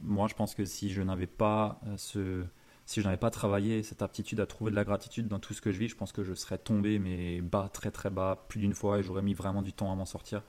moi, 0.00 0.28
je 0.28 0.34
pense 0.34 0.54
que 0.54 0.64
si 0.64 0.90
je 0.90 1.02
n'avais 1.02 1.26
pas 1.26 1.80
ce, 1.96 2.44
si 2.86 3.00
je 3.00 3.04
n'avais 3.04 3.18
pas 3.18 3.30
travaillé 3.30 3.82
cette 3.82 4.02
aptitude 4.02 4.40
à 4.40 4.46
trouver 4.46 4.70
de 4.70 4.76
la 4.76 4.84
gratitude 4.84 5.28
dans 5.28 5.38
tout 5.38 5.52
ce 5.52 5.60
que 5.60 5.72
je 5.72 5.78
vis, 5.78 5.88
je 5.88 5.96
pense 5.96 6.12
que 6.12 6.22
je 6.22 6.34
serais 6.34 6.58
tombé, 6.58 6.98
mais 6.98 7.40
bas, 7.40 7.68
très 7.72 7.90
très 7.90 8.10
bas, 8.10 8.46
plus 8.48 8.60
d'une 8.60 8.74
fois, 8.74 8.98
et 8.98 9.02
j'aurais 9.02 9.22
mis 9.22 9.34
vraiment 9.34 9.62
du 9.62 9.72
temps 9.72 9.90
à 9.90 9.94
m'en 9.94 10.06
sortir. 10.06 10.42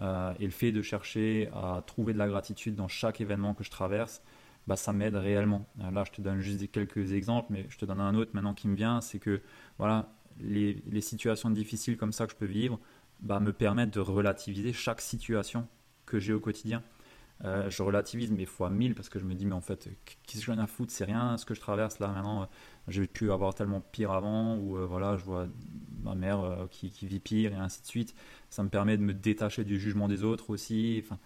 Euh, 0.00 0.34
et 0.38 0.44
le 0.44 0.50
fait 0.50 0.72
de 0.72 0.82
chercher 0.82 1.48
à 1.54 1.82
trouver 1.86 2.12
de 2.12 2.18
la 2.18 2.28
gratitude 2.28 2.74
dans 2.74 2.88
chaque 2.88 3.20
événement 3.20 3.54
que 3.54 3.64
je 3.64 3.70
traverse, 3.70 4.22
bah, 4.66 4.76
ça 4.76 4.92
m'aide 4.92 5.14
réellement. 5.14 5.66
Euh, 5.80 5.90
là, 5.90 6.04
je 6.04 6.12
te 6.12 6.20
donne 6.20 6.40
juste 6.40 6.70
quelques 6.70 7.12
exemples, 7.12 7.48
mais 7.50 7.66
je 7.68 7.78
te 7.78 7.84
donne 7.84 8.00
un 8.00 8.14
autre 8.14 8.32
maintenant 8.34 8.54
qui 8.54 8.68
me 8.68 8.76
vient, 8.76 9.00
c'est 9.00 9.18
que 9.18 9.40
voilà, 9.78 10.12
les, 10.40 10.82
les, 10.86 11.00
situations 11.00 11.50
difficiles 11.50 11.96
comme 11.96 12.12
ça 12.12 12.26
que 12.26 12.32
je 12.32 12.36
peux 12.36 12.46
vivre 12.46 12.78
bah, 13.20 13.40
me 13.40 13.52
permettent 13.52 13.94
de 13.94 14.00
relativiser 14.00 14.72
chaque 14.72 15.00
situation 15.00 15.66
que 16.04 16.18
j'ai 16.18 16.32
au 16.32 16.40
quotidien. 16.40 16.82
Euh, 17.44 17.68
je 17.68 17.82
relativise 17.82 18.30
mes 18.30 18.46
fois 18.46 18.70
1000 18.70 18.94
parce 18.94 19.08
que 19.08 19.18
je 19.18 19.24
me 19.24 19.34
dis, 19.34 19.44
mais 19.44 19.54
en 19.54 19.60
fait, 19.60 19.88
que 20.04 20.38
je 20.40 20.50
viens 20.50 20.58
à 20.58 20.66
foutre 20.66 20.90
C'est 20.90 21.04
rien 21.04 21.36
ce 21.36 21.44
que 21.44 21.54
je 21.54 21.60
traverse 21.60 21.98
là 21.98 22.08
maintenant. 22.08 22.48
J'ai 22.88 23.06
pu 23.06 23.30
avoir 23.30 23.54
tellement 23.54 23.80
pire 23.80 24.12
avant, 24.12 24.56
ou 24.56 24.76
voilà, 24.86 25.16
je 25.16 25.24
vois 25.24 25.46
ma 26.02 26.14
mère 26.14 26.66
qui, 26.70 26.90
qui, 26.90 27.06
vit 27.06 27.20
pire 27.20 27.52
et 27.52 27.56
ainsi 27.56 27.82
de 27.82 27.86
suite 27.86 28.14
ça 28.50 28.62
me 28.62 28.68
permet 28.68 28.96
de 28.96 29.02
me 29.02 29.12
détacher 29.14 29.64
du 29.64 29.78
jugement 29.78 30.08
des 30.08 30.24
autres 30.24 30.50
aussi. 30.50 31.02
Enfin, 31.04 31.18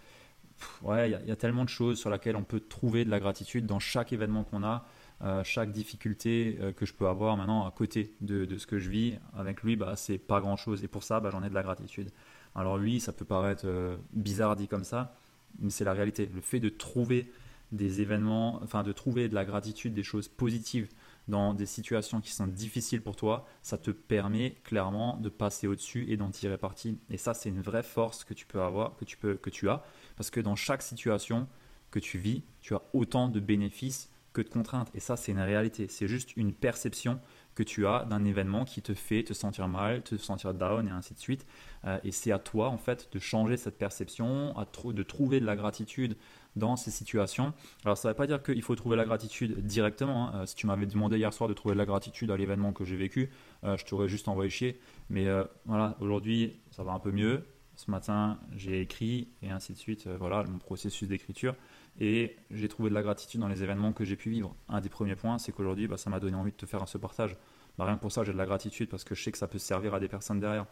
ouais, 0.82 1.10
il 1.10 1.28
y, 1.28 1.30
a 1.30 1.36
tellement 1.36 1.64
de 1.64 1.68
choses 1.68 1.98
sur 1.98 2.10
lesquelles 2.10 2.36
on 2.36 2.44
peut 2.44 2.60
trouver 2.60 3.04
de 3.04 3.10
la 3.10 3.20
gratitude 3.20 3.66
dans 3.66 3.78
chaque 3.78 4.12
événement 4.12 4.44
qu'on 4.44 4.64
a, 4.64 4.84
euh, 5.22 5.44
chaque 5.44 5.70
difficulté 5.70 6.58
euh, 6.60 6.72
que 6.72 6.86
je 6.86 6.94
peux 6.94 7.06
avoir 7.06 7.36
maintenant 7.36 7.66
à 7.66 7.70
côté 7.70 8.14
de, 8.20 8.58
ce 8.58 8.66
que 8.66 8.78
je 8.78 8.90
vis. 8.90 9.18
Avec 9.36 9.62
lui, 9.62 9.76
bah, 9.76 9.94
c'est 9.96 10.18
pas 10.18 10.40
grand 10.40 10.56
chose 10.56 10.82
et 10.82 10.88
pour 10.88 11.02
ça, 11.02 11.20
bah, 11.20 11.30
j'en 11.30 11.42
ai 11.42 11.50
de 11.50 11.54
la 11.54 11.62
gratitude. 11.62 12.10
Alors, 12.54 12.78
lui, 12.78 13.00
ça 13.00 13.12
peut 13.12 13.24
paraître 13.24 13.62
euh, 13.66 13.96
bizarre 14.12 14.56
dit 14.56 14.66
comme 14.66 14.84
ça, 14.84 15.14
mais 15.58 15.70
c'est 15.70 15.84
la 15.84 15.92
réalité. 15.92 16.28
Le 16.32 16.40
fait 16.40 16.60
de 16.60 16.68
trouver 16.68 17.30
des 17.72 18.00
événements, 18.00 18.60
enfin, 18.62 18.82
de 18.82 18.92
trouver 18.92 19.28
de 19.28 19.34
la 19.34 19.44
gratitude, 19.44 19.94
des 19.94 20.02
choses 20.02 20.28
positives 20.28 20.88
dans 21.28 21.54
des 21.54 21.66
situations 21.66 22.20
qui 22.20 22.32
sont 22.32 22.46
difficiles 22.46 23.02
pour 23.02 23.14
toi, 23.14 23.46
ça 23.62 23.78
te 23.78 23.90
permet 23.90 24.56
clairement 24.64 25.16
de 25.18 25.28
passer 25.28 25.66
au-dessus 25.66 26.06
et 26.08 26.16
d'en 26.16 26.30
tirer 26.30 26.58
parti. 26.58 26.98
Et 27.10 27.16
ça, 27.16 27.34
c'est 27.34 27.48
une 27.48 27.62
vraie 27.62 27.84
force 27.84 28.24
que 28.24 28.34
tu 28.34 28.46
peux 28.46 28.60
avoir, 28.60 28.96
que 28.96 29.04
tu, 29.04 29.16
peux, 29.16 29.36
que 29.36 29.50
tu 29.50 29.68
as, 29.68 29.84
parce 30.16 30.30
que 30.30 30.40
dans 30.40 30.56
chaque 30.56 30.82
situation 30.82 31.46
que 31.90 32.00
tu 32.00 32.18
vis, 32.18 32.42
tu 32.60 32.74
as 32.74 32.82
autant 32.92 33.28
de 33.28 33.40
bénéfices 33.40 34.10
que 34.32 34.42
de 34.42 34.48
contraintes. 34.48 34.90
Et 34.94 35.00
ça, 35.00 35.16
c'est 35.16 35.32
une 35.32 35.40
réalité. 35.40 35.86
C'est 35.88 36.08
juste 36.08 36.36
une 36.36 36.52
perception 36.52 37.20
que 37.60 37.64
tu 37.64 37.86
as 37.86 38.06
d'un 38.06 38.24
événement 38.24 38.64
qui 38.64 38.80
te 38.80 38.94
fait 38.94 39.22
te 39.22 39.34
sentir 39.34 39.68
mal, 39.68 40.00
te 40.00 40.16
sentir 40.16 40.54
down 40.54 40.88
et 40.88 40.90
ainsi 40.90 41.12
de 41.12 41.18
suite. 41.18 41.46
Euh, 41.84 41.98
et 42.04 42.10
c'est 42.10 42.32
à 42.32 42.38
toi, 42.38 42.70
en 42.70 42.78
fait, 42.78 43.10
de 43.12 43.18
changer 43.18 43.58
cette 43.58 43.76
perception, 43.76 44.56
à 44.56 44.64
de 44.64 45.02
trouver 45.02 45.40
de 45.40 45.44
la 45.44 45.56
gratitude 45.56 46.16
dans 46.56 46.76
ces 46.76 46.90
situations. 46.90 47.52
Alors, 47.84 47.98
ça 47.98 48.08
ne 48.08 48.12
veut 48.12 48.16
pas 48.16 48.26
dire 48.26 48.42
qu'il 48.42 48.62
faut 48.62 48.74
trouver 48.76 48.96
la 48.96 49.04
gratitude 49.04 49.60
directement. 49.66 50.28
Hein. 50.28 50.32
Euh, 50.36 50.46
si 50.46 50.54
tu 50.54 50.66
m'avais 50.66 50.86
demandé 50.86 51.18
hier 51.18 51.34
soir 51.34 51.50
de 51.50 51.54
trouver 51.54 51.74
de 51.74 51.78
la 51.78 51.84
gratitude 51.84 52.30
à 52.30 52.36
l'événement 52.38 52.72
que 52.72 52.86
j'ai 52.86 52.96
vécu, 52.96 53.28
euh, 53.64 53.76
je 53.76 53.84
t'aurais 53.84 54.08
juste 54.08 54.26
envoyé 54.26 54.48
chier. 54.48 54.80
Mais 55.10 55.26
voilà, 55.66 55.98
aujourd'hui, 56.00 56.60
ça 56.70 56.82
va 56.82 56.92
un 56.92 56.98
peu 56.98 57.10
mieux. 57.10 57.44
Ce 57.76 57.90
matin, 57.90 58.38
j'ai 58.56 58.80
écrit 58.80 59.28
et 59.42 59.50
ainsi 59.50 59.74
de 59.74 59.78
suite. 59.78 60.06
voilà, 60.18 60.44
mon 60.44 60.58
processus 60.58 61.08
d'écriture. 61.08 61.54
Et 61.98 62.36
j'ai 62.50 62.68
trouvé 62.68 62.88
de 62.88 62.94
la 62.94 63.02
gratitude 63.02 63.40
dans 63.40 63.48
les 63.48 63.62
événements 63.62 63.92
que 63.92 64.04
j'ai 64.04 64.16
pu 64.16 64.30
vivre. 64.30 64.54
Un 64.68 64.80
des 64.80 64.88
premiers 64.88 65.16
points, 65.16 65.38
c'est 65.38 65.52
qu'aujourd'hui, 65.52 65.88
bah, 65.88 65.98
ça 65.98 66.08
m'a 66.08 66.20
donné 66.20 66.36
envie 66.36 66.52
de 66.52 66.56
te 66.56 66.66
faire 66.66 66.86
ce 66.88 66.96
partage. 66.96 67.36
Bah, 67.80 67.86
rien 67.86 67.96
que 67.96 68.02
pour 68.02 68.12
ça, 68.12 68.24
j'ai 68.24 68.34
de 68.34 68.36
la 68.36 68.44
gratitude 68.44 68.90
parce 68.90 69.04
que 69.04 69.14
je 69.14 69.22
sais 69.22 69.32
que 69.32 69.38
ça 69.38 69.48
peut 69.48 69.56
servir 69.56 69.94
à 69.94 70.00
des 70.00 70.08
personnes 70.08 70.38
derrière. 70.38 70.66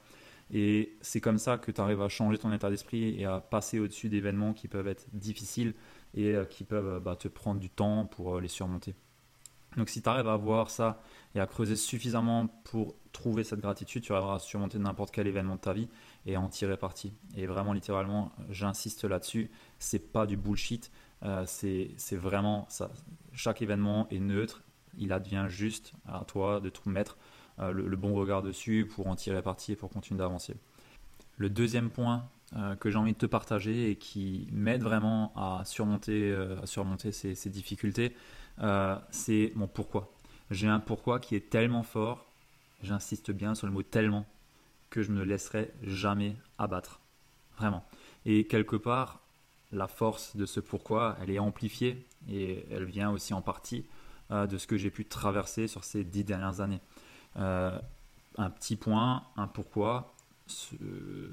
Et 0.50 0.94
c'est 1.00 1.22
comme 1.22 1.38
ça 1.38 1.56
que 1.56 1.70
tu 1.70 1.80
arrives 1.80 2.02
à 2.02 2.10
changer 2.10 2.36
ton 2.36 2.52
état 2.52 2.68
d'esprit 2.68 3.18
et 3.18 3.24
à 3.24 3.40
passer 3.40 3.78
au-dessus 3.78 4.10
d'événements 4.10 4.52
qui 4.52 4.68
peuvent 4.68 4.88
être 4.88 5.06
difficiles 5.14 5.72
et 6.12 6.34
euh, 6.34 6.44
qui 6.44 6.64
peuvent 6.64 7.00
bah, 7.02 7.16
te 7.16 7.28
prendre 7.28 7.60
du 7.60 7.70
temps 7.70 8.04
pour 8.04 8.36
euh, 8.36 8.40
les 8.42 8.48
surmonter. 8.48 8.94
Donc 9.78 9.88
si 9.88 10.02
tu 10.02 10.08
arrives 10.10 10.28
à 10.28 10.36
voir 10.36 10.68
ça 10.68 11.00
et 11.34 11.40
à 11.40 11.46
creuser 11.46 11.76
suffisamment 11.76 12.46
pour 12.64 12.94
trouver 13.12 13.42
cette 13.42 13.60
gratitude, 13.60 14.02
tu 14.02 14.12
arriveras 14.12 14.34
à 14.34 14.38
surmonter 14.38 14.78
n'importe 14.78 15.10
quel 15.10 15.26
événement 15.26 15.54
de 15.54 15.60
ta 15.60 15.72
vie 15.72 15.88
et 16.26 16.34
à 16.34 16.40
en 16.42 16.48
tirer 16.48 16.76
parti. 16.76 17.14
Et 17.38 17.46
vraiment 17.46 17.72
littéralement, 17.72 18.32
j'insiste 18.50 19.04
là-dessus, 19.04 19.50
c'est 19.78 20.12
pas 20.12 20.26
du 20.26 20.36
bullshit, 20.36 20.90
euh, 21.22 21.44
c'est 21.46 22.16
vraiment 22.16 22.66
ça. 22.68 22.90
Chaque 23.32 23.62
événement 23.62 24.08
est 24.10 24.20
neutre, 24.20 24.62
il 24.98 25.12
advient 25.12 25.46
juste 25.48 25.92
à 26.06 26.24
toi 26.24 26.60
de 26.60 26.68
tout 26.68 26.88
mettre 26.88 27.16
euh, 27.58 27.72
le, 27.72 27.96
bon 27.96 28.14
regard 28.14 28.42
dessus 28.42 28.88
pour 28.94 29.06
en 29.06 29.16
tirer 29.16 29.42
parti 29.42 29.72
et 29.72 29.76
pour 29.76 29.90
continuer 29.90 30.18
d'avancer. 30.18 30.54
Le 31.36 31.50
deuxième 31.50 31.90
point 31.90 32.28
euh, 32.56 32.76
que 32.76 32.90
j'ai 32.90 32.98
envie 32.98 33.12
de 33.12 33.18
te 33.18 33.26
partager 33.26 33.90
et 33.90 33.96
qui 33.96 34.48
m'aide 34.52 34.82
vraiment 34.82 35.32
à 35.36 35.64
surmonter, 35.64 36.34
à 36.62 36.66
surmonter 36.66 37.12
ces, 37.12 37.34
ces 37.34 37.50
difficultés, 37.50 38.14
c'est 39.10 39.52
mon 39.54 39.68
pourquoi. 39.68 40.12
J'ai 40.50 40.66
un 40.66 40.80
pourquoi 40.80 41.20
qui 41.20 41.36
est 41.36 41.50
tellement 41.50 41.82
fort, 41.82 42.26
j'insiste 42.82 43.30
bien 43.30 43.54
sur 43.54 43.66
le 43.66 43.72
mot 43.72 43.82
tellement, 43.82 44.26
que 44.90 45.02
je 45.02 45.12
ne 45.12 45.18
me 45.18 45.24
laisserai 45.24 45.70
jamais 45.82 46.36
abattre. 46.58 47.00
Vraiment. 47.58 47.84
Et 48.24 48.44
quelque 48.44 48.76
part, 48.76 49.20
la 49.72 49.88
force 49.88 50.36
de 50.36 50.46
ce 50.46 50.60
pourquoi, 50.60 51.16
elle 51.20 51.30
est 51.30 51.38
amplifiée 51.38 52.06
et 52.28 52.64
elle 52.70 52.84
vient 52.84 53.10
aussi 53.10 53.34
en 53.34 53.42
partie 53.42 53.78
euh, 53.80 53.82
de 54.30 54.58
ce 54.58 54.66
que 54.66 54.76
j'ai 54.76 54.90
pu 54.90 55.04
traverser 55.06 55.68
sur 55.68 55.84
ces 55.84 56.04
dix 56.04 56.24
dernières 56.24 56.60
années. 56.60 56.80
Euh, 57.36 57.78
un 58.36 58.50
petit 58.50 58.76
point, 58.76 59.24
un 59.36 59.46
pourquoi 59.46 60.14
se 60.46 60.76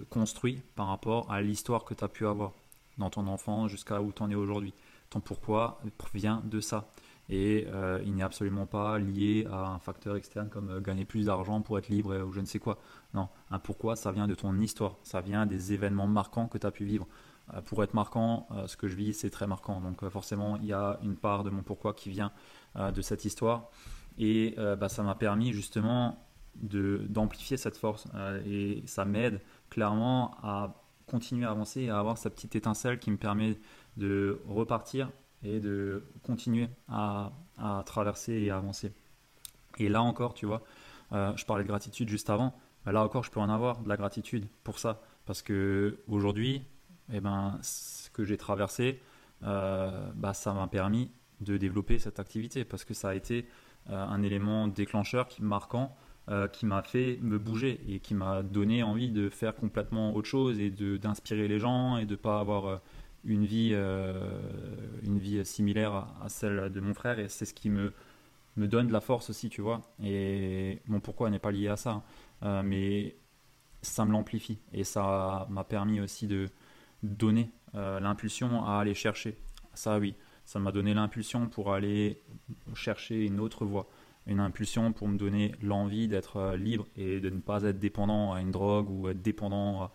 construit 0.10 0.62
par 0.76 0.88
rapport 0.88 1.32
à 1.32 1.42
l'histoire 1.42 1.86
que 1.86 1.94
tu 1.94 2.04
as 2.04 2.08
pu 2.08 2.26
avoir 2.26 2.52
dans 2.98 3.10
ton 3.10 3.28
enfance 3.28 3.72
jusqu'à 3.72 4.02
où 4.02 4.12
tu 4.12 4.22
en 4.24 4.30
es 4.30 4.36
aujourd'hui. 4.36 4.74
Ton 5.10 5.20
pourquoi 5.20 5.80
vient 6.14 6.42
de 6.46 6.60
ça. 6.60 6.90
Et 7.30 7.66
euh, 7.70 8.02
il 8.06 8.16
n'est 8.16 8.24
absolument 8.24 8.68
pas 8.68 9.00
lié 9.00 9.48
à 9.52 9.70
un 9.70 9.80
facteur 9.80 10.16
externe 10.16 10.50
comme 10.50 10.80
gagner 10.80 11.06
plus 11.06 11.26
d'argent 11.26 11.62
pour 11.62 11.80
être 11.80 11.90
libre 11.90 12.16
ou 12.24 12.32
je 12.32 12.40
ne 12.40 12.46
sais 12.46 12.60
quoi. 12.60 12.78
Non, 13.14 13.30
un 13.50 13.58
pourquoi, 13.58 13.96
ça 13.96 14.12
vient 14.12 14.28
de 14.28 14.36
ton 14.36 14.58
histoire, 14.60 14.96
ça 15.04 15.22
vient 15.22 15.46
des 15.46 15.74
événements 15.74 16.08
marquants 16.08 16.48
que 16.48 16.58
tu 16.58 16.68
as 16.68 16.72
pu 16.72 16.86
vivre. 16.86 17.08
Euh, 17.54 17.62
pour 17.62 17.84
être 17.84 17.94
marquant, 17.94 18.48
euh, 18.52 18.68
ce 18.68 18.78
que 18.78 18.88
je 18.88 18.96
vis, 18.96 19.14
c'est 19.14 19.30
très 19.30 19.48
marquant. 19.48 19.82
Donc 19.82 20.04
euh, 20.04 20.10
forcément, 20.10 20.58
il 20.58 20.66
y 20.66 20.74
a 20.74 21.00
une 21.04 21.16
part 21.16 21.44
de 21.44 21.50
mon 21.50 21.64
pourquoi 21.64 21.94
qui 21.94 22.10
vient 22.10 22.32
de 22.76 23.02
cette 23.02 23.24
histoire. 23.24 23.70
Et 24.18 24.54
bah, 24.58 24.90
ça 24.90 25.02
m'a 25.02 25.16
permis 25.16 25.54
justement 25.54 26.28
d'amplifier 26.56 27.56
cette 27.56 27.78
force. 27.78 28.06
et 28.46 28.84
ça 28.86 29.06
m'aide 29.06 29.40
clairement 29.70 30.36
à 30.44 30.84
continuer 31.08 31.46
à 31.46 31.52
avancer 31.52 31.84
et 31.84 31.90
à 31.90 32.00
avoir 32.00 32.18
cette 32.18 32.36
petite 32.36 32.58
étincelle 32.58 33.00
qui 33.00 33.12
me 33.12 33.18
permet 33.18 33.58
de 33.96 34.42
repartir 34.46 35.10
et 35.42 35.62
de 35.62 36.04
continuer 36.22 36.68
à, 36.90 37.32
à 37.58 37.82
traverser 37.86 38.34
et 38.34 38.50
à 38.50 38.58
avancer. 38.58 38.92
Et 39.78 39.88
là 39.88 40.02
encore, 40.02 40.34
tu 40.34 40.46
vois, 40.46 40.64
je 41.14 41.46
parlais 41.46 41.64
de 41.64 41.70
gratitude 41.70 42.10
juste 42.10 42.30
avant. 42.30 42.54
Là 42.86 43.06
encore, 43.06 43.24
je 43.24 43.32
peux 43.32 43.40
en 43.40 43.50
avoir 43.50 43.80
de 43.80 43.88
la 43.88 43.96
gratitude 43.96 44.48
pour 44.66 44.80
ça. 44.80 45.02
Parce 45.26 45.42
que 45.42 46.02
aujourd'hui, 46.10 46.66
eh 47.12 47.20
ben, 47.20 47.58
ce 47.62 48.10
que 48.10 48.24
j'ai 48.24 48.38
traversé, 48.38 49.00
euh, 49.44 50.12
bah, 50.16 50.34
ça 50.34 50.54
m'a 50.54 50.68
permis 50.68 51.12
de 51.42 51.58
développer 51.58 52.00
cette 52.00 52.20
activité 52.20 52.64
parce 52.64 52.86
que 52.86 52.94
ça 52.94 53.10
a 53.10 53.16
été 53.16 53.48
euh, 53.90 54.06
un 54.06 54.24
élément 54.24 54.68
déclencheur 54.68 55.28
qui 55.28 55.44
marquant 55.44 55.96
euh, 56.30 56.48
qui 56.48 56.66
m'a 56.66 56.82
fait 56.82 57.20
me 57.22 57.38
bouger 57.38 57.82
et 57.88 58.00
qui 58.00 58.16
m'a 58.16 58.42
donné 58.42 58.82
envie 58.82 59.12
de 59.12 59.30
faire 59.30 59.54
complètement 59.54 60.16
autre 60.16 60.28
chose 60.28 60.60
et 60.60 60.72
d'inspirer 60.72 61.48
les 61.48 61.60
gens 61.60 61.98
et 61.98 62.06
de 62.06 62.16
pas 62.16 62.40
avoir 62.40 62.82
une 63.24 63.46
vie, 63.46 63.74
une 63.74 65.20
vie 65.20 65.46
similaire 65.46 66.08
à, 66.22 66.30
celle 66.30 66.72
de 66.72 66.80
mon 66.80 66.94
frère 66.94 67.20
et 67.20 67.28
c'est 67.28 67.46
ce 67.46 67.54
qui 67.54 67.70
me, 67.70 67.94
me 68.56 68.68
donne 68.68 68.88
de 68.88 68.94
la 68.94 69.02
force 69.02 69.30
aussi, 69.30 69.50
tu 69.50 69.62
vois. 69.62 69.82
Et 70.04 70.80
mon 70.88 71.00
pourquoi 71.00 71.30
n'est 71.30 71.40
pas 71.40 71.52
lié 71.52 71.68
à 71.68 71.76
ça, 71.76 72.04
hein. 72.42 72.64
mais 72.64 73.16
ça 73.84 74.06
me 74.06 74.12
l'amplifie 74.12 74.60
et 74.74 74.84
ça 74.84 75.46
m'a 75.50 75.64
permis 75.64 76.00
aussi 76.00 76.26
de, 76.26 76.50
donner 77.04 77.52
euh, 77.76 78.00
l'impulsion 78.00 78.64
à 78.66 78.80
aller 78.80 78.94
chercher. 78.94 79.38
Ça, 79.74 80.00
oui, 80.00 80.16
ça 80.46 80.60
m'a 80.60 80.72
donné 80.72 80.94
l'impulsion 80.94 81.48
pour 81.48 81.74
aller 81.74 82.22
chercher 82.74 83.26
une 83.26 83.40
autre 83.40 83.66
voie, 83.66 83.88
une 84.28 84.40
impulsion 84.40 84.94
pour 84.94 85.08
me 85.08 85.18
donner 85.18 85.54
l'envie 85.62 86.08
d'être 86.08 86.38
euh, 86.38 86.58
libre 86.58 86.86
et 86.96 87.20
de 87.20 87.30
ne 87.30 87.40
pas 87.40 87.64
être 87.64 87.80
dépendant 87.80 88.34
à 88.34 88.42
une 88.42 88.52
drogue 88.52 88.90
ou 88.90 89.10
être 89.10 89.22
dépendant 89.22 89.92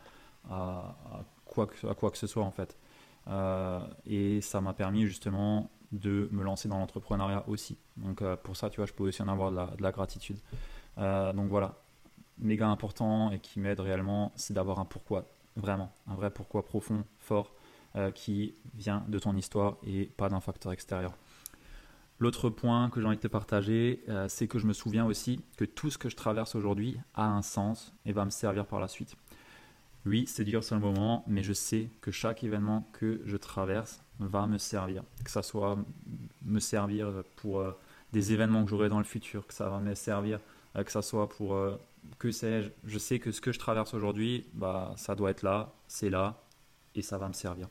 à, 0.51 1.25
quoi, 1.45 1.67
que, 1.67 1.87
à 1.87 1.95
quoi 1.95 2.11
que 2.11 2.19
ce 2.19 2.27
soit 2.27 2.45
en 2.45 2.51
fait. 2.51 2.77
Euh, 3.29 3.81
et 4.07 4.41
ça 4.41 4.61
m'a 4.61 4.73
permis 4.73 5.07
justement 5.07 5.71
de 5.93 6.29
me 6.33 6.43
lancer 6.43 6.69
dans 6.69 6.79
l'entrepreneuriat 6.79 7.45
aussi. 7.49 7.79
Donc 7.97 8.23
pour 8.37 8.57
ça, 8.57 8.71
tu 8.71 8.77
vois, 8.77 8.87
je 8.87 8.93
peux 8.93 9.05
aussi 9.05 9.23
en 9.23 9.29
avoir 9.29 9.51
de 9.51 9.83
la 9.83 9.91
gratitude. 9.91 10.39
donc 10.97 11.49
voilà, 11.49 11.75
méga 12.39 12.69
important 12.69 13.31
et 13.33 13.41
qui 13.41 13.59
m'aide 13.59 13.81
réellement, 13.81 14.33
c'est 14.37 14.55
d'avoir 14.55 14.79
un 14.79 14.85
pourquoi 14.85 15.27
Vraiment, 15.61 15.93
un 16.07 16.15
vrai 16.15 16.31
pourquoi 16.31 16.65
profond, 16.65 17.05
fort, 17.19 17.53
euh, 17.97 18.11
qui 18.11 18.55
vient 18.75 19.05
de 19.09 19.19
ton 19.19 19.37
histoire 19.37 19.77
et 19.85 20.07
pas 20.17 20.29
d'un 20.29 20.41
facteur 20.41 20.73
extérieur. 20.73 21.13
L'autre 22.21 22.49
point 22.49 22.89
que 22.89 23.01
j'ai 23.01 23.07
envie 23.07 23.17
de 23.17 23.23
te 23.23 23.29
partager, 23.29 24.05
euh, 24.09 24.29
c'est 24.29 24.47
que 24.47 24.59
je 24.59 24.67
me 24.67 24.73
souviens 24.73 25.07
aussi 25.07 25.41
que 25.57 25.65
tout 25.65 25.91
ce 25.91 25.99
que 25.99 26.09
je 26.09 26.17
traverse 26.17 26.55
aujourd'hui 26.55 26.99
a 27.15 27.27
un 27.27 27.43
sens 27.43 27.93
et 28.07 28.13
va 28.13 28.25
me 28.25 28.31
servir 28.31 28.65
par 28.67 28.79
la 28.79 28.89
suite. 28.89 29.17
Oui, 30.07 30.25
c'est 30.27 30.45
dur 30.45 30.63
sur 30.63 30.77
le 30.77 30.81
moment, 30.81 31.25
mais 31.27 31.43
je 31.43 31.53
sais 31.53 31.89
que 32.01 32.11
chaque 32.11 32.45
événement 32.45 32.89
que 32.93 33.21
je 33.25 33.37
traverse 33.37 34.03
va 34.19 34.47
me 34.47 34.59
servir. 34.59 35.03
Que 35.25 35.31
ça 35.31 35.43
soit 35.43 35.77
me 36.43 36.61
servir 36.61 37.25
pour 37.37 37.61
euh, 37.61 37.73
des 38.13 38.33
événements 38.33 38.65
que 38.65 38.71
j'aurai 38.71 38.89
dans 38.89 38.99
le 38.99 39.05
futur, 39.05 39.47
que 39.47 39.55
ça 39.55 39.69
va 39.69 39.81
me 39.81 39.95
servir, 39.95 40.39
que 40.77 40.93
ça 40.93 41.03
soit 41.03 41.29
pour 41.29 41.57
que 42.19 42.31
sais-je, 42.31 42.71
je 42.85 42.99
sais 42.99 43.19
que 43.19 43.33
ce 43.33 43.41
que 43.41 43.53
je 43.53 43.59
traverse 43.59 43.95
aujourd'hui, 43.95 44.47
bah, 44.55 44.93
ça 44.97 45.15
doit 45.15 45.31
être 45.31 45.43
là, 45.43 45.73
c'est 45.89 46.11
là, 46.11 46.43
et 46.95 47.03
ça 47.03 47.19
va 47.19 47.29
me 47.29 47.33
servir. 47.33 47.69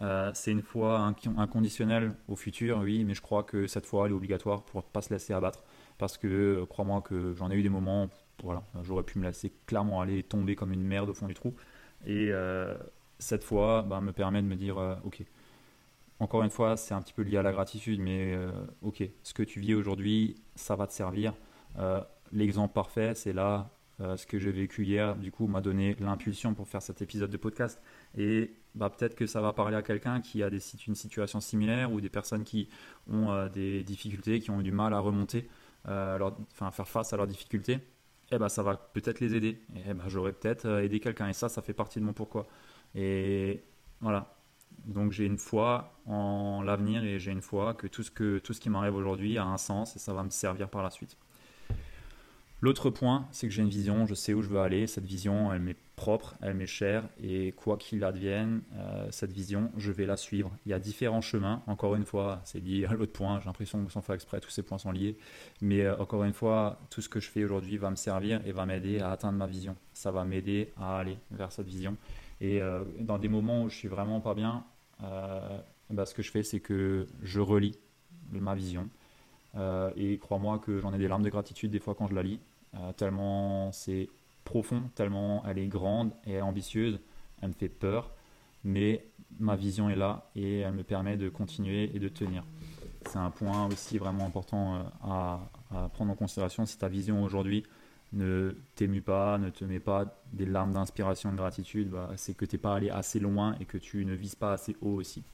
Euh, 0.00 0.30
c'est 0.34 0.50
une 0.50 0.62
foi 0.62 1.14
inconditionnelle 1.36 2.14
au 2.28 2.36
futur, 2.36 2.78
oui, 2.78 3.04
mais 3.04 3.14
je 3.14 3.22
crois 3.22 3.42
que 3.42 3.66
cette 3.66 3.86
foi, 3.86 4.06
elle 4.06 4.12
est 4.12 4.14
obligatoire 4.14 4.62
pour 4.64 4.80
ne 4.80 4.86
pas 4.86 5.02
se 5.02 5.12
laisser 5.12 5.32
abattre. 5.32 5.62
Parce 5.98 6.18
que, 6.18 6.26
euh, 6.26 6.66
crois-moi 6.66 7.02
que 7.02 7.34
j'en 7.34 7.50
ai 7.50 7.54
eu 7.54 7.62
des 7.62 7.68
moments, 7.68 8.08
voilà, 8.42 8.64
j'aurais 8.82 9.04
pu 9.04 9.18
me 9.18 9.24
laisser 9.24 9.52
clairement 9.66 10.00
aller 10.00 10.22
tomber 10.22 10.56
comme 10.56 10.72
une 10.72 10.82
merde 10.82 11.10
au 11.10 11.14
fond 11.14 11.26
du 11.26 11.34
trou. 11.34 11.54
Et 12.06 12.28
euh, 12.30 12.74
cette 13.18 13.44
foi 13.44 13.82
bah, 13.82 14.00
me 14.00 14.12
permet 14.12 14.42
de 14.42 14.46
me 14.46 14.56
dire, 14.56 14.76
ok, 15.04 15.22
encore 16.18 16.42
une 16.42 16.50
fois, 16.50 16.76
c'est 16.76 16.94
un 16.94 17.02
petit 17.02 17.12
peu 17.12 17.22
lié 17.22 17.36
à 17.36 17.42
la 17.42 17.52
gratitude, 17.52 18.00
mais 18.00 18.36
ok, 18.82 19.04
ce 19.22 19.34
que 19.34 19.42
tu 19.42 19.60
vis 19.60 19.74
aujourd'hui, 19.74 20.36
ça 20.56 20.76
va 20.76 20.86
te 20.86 20.92
servir 20.92 21.34
l'exemple 22.32 22.72
parfait, 22.74 23.14
c'est 23.14 23.32
là 23.32 23.70
euh, 24.00 24.16
ce 24.16 24.26
que 24.26 24.38
j'ai 24.38 24.50
vécu 24.50 24.84
hier, 24.84 25.16
du 25.16 25.30
coup, 25.30 25.46
m'a 25.46 25.60
donné 25.60 25.94
l'impulsion 26.00 26.54
pour 26.54 26.66
faire 26.66 26.82
cet 26.82 27.02
épisode 27.02 27.30
de 27.30 27.36
podcast. 27.36 27.80
Et 28.16 28.52
bah, 28.74 28.90
peut-être 28.90 29.14
que 29.14 29.26
ça 29.26 29.40
va 29.40 29.52
parler 29.52 29.76
à 29.76 29.82
quelqu'un 29.82 30.20
qui 30.20 30.42
a 30.42 30.48
une 30.48 30.94
situation 30.94 31.40
similaire 31.40 31.92
ou 31.92 32.00
des 32.00 32.08
personnes 32.08 32.44
qui 32.44 32.68
ont 33.08 33.30
euh, 33.30 33.48
des 33.48 33.84
difficultés, 33.84 34.40
qui 34.40 34.50
ont 34.50 34.60
eu 34.60 34.64
du 34.64 34.72
mal 34.72 34.94
à 34.94 34.98
remonter, 34.98 35.48
euh, 35.88 36.30
faire 36.50 36.88
face 36.88 37.12
à 37.12 37.16
leurs 37.16 37.26
difficultés. 37.26 37.78
Et 38.32 38.38
bah, 38.38 38.48
ça 38.48 38.62
va 38.62 38.76
peut-être 38.76 39.20
les 39.20 39.34
aider. 39.34 39.62
Et 39.86 39.94
bah, 39.94 40.04
j'aurais 40.08 40.32
peut-être 40.32 40.66
aidé 40.80 40.98
quelqu'un. 41.00 41.28
Et 41.28 41.34
ça, 41.34 41.48
ça 41.48 41.62
fait 41.62 41.74
partie 41.74 42.00
de 42.00 42.04
mon 42.04 42.12
pourquoi. 42.12 42.48
Et 42.94 43.62
voilà. 44.00 44.34
Donc 44.86 45.12
j'ai 45.12 45.26
une 45.26 45.38
foi 45.38 45.92
en 46.06 46.62
l'avenir 46.62 47.04
et 47.04 47.18
j'ai 47.18 47.30
une 47.30 47.42
foi 47.42 47.74
que 47.74 47.86
tout 47.86 48.02
ce, 48.02 48.10
que, 48.10 48.38
tout 48.38 48.52
ce 48.52 48.60
qui 48.60 48.70
m'arrive 48.70 48.96
aujourd'hui 48.96 49.38
a 49.38 49.44
un 49.44 49.58
sens 49.58 49.94
et 49.96 49.98
ça 49.98 50.12
va 50.12 50.24
me 50.24 50.30
servir 50.30 50.68
par 50.68 50.82
la 50.82 50.90
suite. 50.90 51.16
L'autre 52.62 52.90
point, 52.90 53.26
c'est 53.32 53.48
que 53.48 53.52
j'ai 53.52 53.62
une 53.62 53.68
vision, 53.68 54.06
je 54.06 54.14
sais 54.14 54.34
où 54.34 54.40
je 54.40 54.48
veux 54.48 54.60
aller. 54.60 54.86
Cette 54.86 55.04
vision, 55.04 55.52
elle 55.52 55.60
m'est 55.60 55.76
propre, 55.96 56.36
elle 56.40 56.54
m'est 56.54 56.64
chère 56.64 57.02
et 57.20 57.50
quoi 57.50 57.76
qu'il 57.76 58.04
advienne, 58.04 58.62
euh, 58.76 59.08
cette 59.10 59.32
vision, 59.32 59.72
je 59.76 59.90
vais 59.90 60.06
la 60.06 60.16
suivre. 60.16 60.52
Il 60.64 60.70
y 60.70 60.72
a 60.72 60.78
différents 60.78 61.20
chemins, 61.20 61.64
encore 61.66 61.96
une 61.96 62.04
fois, 62.04 62.40
c'est 62.44 62.60
lié 62.60 62.86
à 62.86 62.92
l'autre 62.92 63.12
point, 63.12 63.40
j'ai 63.40 63.46
l'impression 63.46 63.84
que 63.84 63.90
sans 63.90 64.00
faire 64.00 64.14
exprès, 64.14 64.38
tous 64.38 64.50
ces 64.50 64.62
points 64.62 64.78
sont 64.78 64.92
liés, 64.92 65.16
mais 65.60 65.82
euh, 65.82 65.96
encore 65.98 66.22
une 66.22 66.32
fois, 66.32 66.78
tout 66.88 67.00
ce 67.00 67.08
que 67.08 67.18
je 67.18 67.28
fais 67.28 67.42
aujourd'hui 67.42 67.78
va 67.78 67.90
me 67.90 67.96
servir 67.96 68.40
et 68.46 68.52
va 68.52 68.64
m'aider 68.64 69.00
à 69.00 69.10
atteindre 69.10 69.38
ma 69.38 69.48
vision. 69.48 69.76
Ça 69.92 70.12
va 70.12 70.24
m'aider 70.24 70.72
à 70.80 70.98
aller 70.98 71.18
vers 71.32 71.50
cette 71.50 71.66
vision. 71.66 71.96
Et 72.40 72.62
euh, 72.62 72.84
dans 73.00 73.18
des 73.18 73.28
moments 73.28 73.64
où 73.64 73.70
je 73.70 73.76
suis 73.76 73.88
vraiment 73.88 74.20
pas 74.20 74.34
bien, 74.34 74.64
bah, 75.00 76.06
ce 76.06 76.14
que 76.14 76.22
je 76.22 76.30
fais, 76.30 76.44
c'est 76.44 76.60
que 76.60 77.08
je 77.22 77.40
relis 77.40 77.76
ma 78.30 78.54
vision. 78.54 78.88
et 79.96 80.18
crois-moi 80.18 80.60
que 80.60 80.78
j'en 80.78 80.94
ai 80.94 80.98
des 80.98 81.08
larmes 81.08 81.24
de 81.24 81.28
gratitude 81.28 81.72
des 81.72 81.80
fois 81.80 81.96
quand 81.96 82.06
je 82.06 82.14
la 82.14 82.22
lis, 82.22 82.38
tellement 82.96 83.70
c'est 83.72 84.08
profond, 84.44 84.82
tellement 84.94 85.42
elle 85.46 85.58
est 85.58 85.68
grande 85.68 86.12
et 86.26 86.40
ambitieuse, 86.40 87.00
elle 87.40 87.48
me 87.48 87.54
fait 87.54 87.68
peur, 87.68 88.10
mais 88.64 89.06
ma 89.38 89.56
vision 89.56 89.90
est 89.90 89.96
là 89.96 90.30
et 90.34 90.60
elle 90.60 90.74
me 90.74 90.84
permet 90.84 91.16
de 91.16 91.28
continuer 91.28 91.90
et 91.94 91.98
de 91.98 92.08
tenir. 92.08 92.44
C'est 93.06 93.18
un 93.18 93.30
point 93.30 93.66
aussi 93.66 93.98
vraiment 93.98 94.26
important 94.26 94.76
euh, 94.76 94.82
à, 95.02 95.88
prendre 95.92 96.12
en 96.12 96.14
considération. 96.14 96.66
Si 96.66 96.78
ta 96.78 96.88
vision 96.88 97.22
aujourd'hui 97.24 97.64
ne 98.12 98.54
t'émue 98.76 99.00
pas, 99.00 99.38
ne 99.38 99.50
te 99.50 99.64
met 99.64 99.80
pas 99.80 100.22
des 100.32 100.46
larmes 100.46 100.72
d'inspiration 100.72 101.30
et 101.30 101.32
de 101.32 101.38
gratitude, 101.38 101.90
bah, 101.90 102.10
c'est 102.16 102.34
que 102.34 102.44
tu 102.44 102.56
n'es 102.56 102.60
pas 102.60 102.74
allé 102.74 102.90
assez 102.90 103.18
loin 103.18 103.56
et 103.58 103.64
que 103.64 103.78
tu 103.78 104.04
ne 104.04 104.14
vises 104.14 104.34
pas 104.34 104.52
assez 104.52 104.76
haut 104.80 104.94
aussi. 104.94 105.24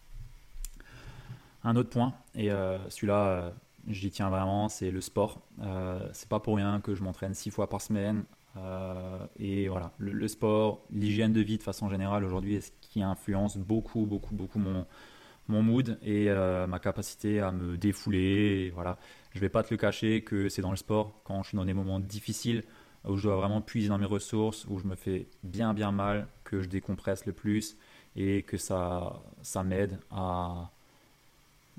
Un 1.64 1.74
autre 1.76 1.90
point, 1.90 2.14
et 2.34 2.52
euh, 2.52 2.78
celui-là, 2.88 3.26
euh, 3.26 3.50
j'y 3.88 4.10
tiens 4.10 4.30
vraiment, 4.30 4.68
c'est 4.68 4.90
le 4.90 5.00
sport. 5.00 5.42
c'est 6.12 6.28
pas 6.28 6.40
pour 6.40 6.56
rien 6.56 6.80
que 6.80 6.94
je 6.94 7.02
m'entraîne 7.02 7.34
six 7.34 7.50
fois 7.50 7.68
par 7.68 7.80
semaine 7.80 8.24
euh, 8.56 9.26
et 9.38 9.68
voilà, 9.68 9.92
le, 9.98 10.28
sport, 10.28 10.84
l'hygiène 10.90 11.32
de 11.32 11.40
vie 11.40 11.58
de 11.58 11.62
façon 11.62 11.88
générale 11.88 12.24
aujourd'hui 12.24 12.56
est 12.56 12.60
ce 12.60 12.72
qui 12.80 13.02
influence 13.02 13.56
beaucoup, 13.56 14.06
beaucoup, 14.06 14.34
beaucoup 14.34 14.58
mon, 14.58 14.86
mon 15.48 15.62
mood 15.62 15.98
et 16.02 16.26
euh, 16.28 16.66
ma 16.66 16.78
capacité 16.78 17.40
à 17.40 17.52
me 17.52 17.76
défouler. 17.76 18.66
Et 18.66 18.70
voilà, 18.70 18.98
je 19.34 19.40
vais 19.40 19.48
pas 19.48 19.62
te 19.62 19.72
le 19.72 19.76
cacher 19.76 20.22
que 20.22 20.48
c'est 20.48 20.62
dans 20.62 20.70
le 20.70 20.76
sport 20.76 21.20
quand 21.24 21.42
je 21.42 21.48
suis 21.48 21.56
dans 21.56 21.64
des 21.64 21.74
moments 21.74 22.00
difficiles 22.00 22.64
où 23.04 23.16
je 23.16 23.22
dois 23.22 23.36
vraiment 23.36 23.60
puiser 23.60 23.88
dans 23.88 23.98
mes 23.98 24.06
ressources, 24.06 24.66
où 24.68 24.78
je 24.78 24.86
me 24.86 24.96
fais 24.96 25.28
bien 25.44 25.72
bien 25.72 25.92
mal, 25.92 26.26
que 26.44 26.60
je 26.60 26.68
décompresse 26.68 27.26
le 27.26 27.32
plus 27.32 27.76
et 28.16 28.42
que 28.42 28.56
ça, 28.56 29.22
ça 29.42 29.62
m'aide 29.62 30.00
à, 30.10 30.72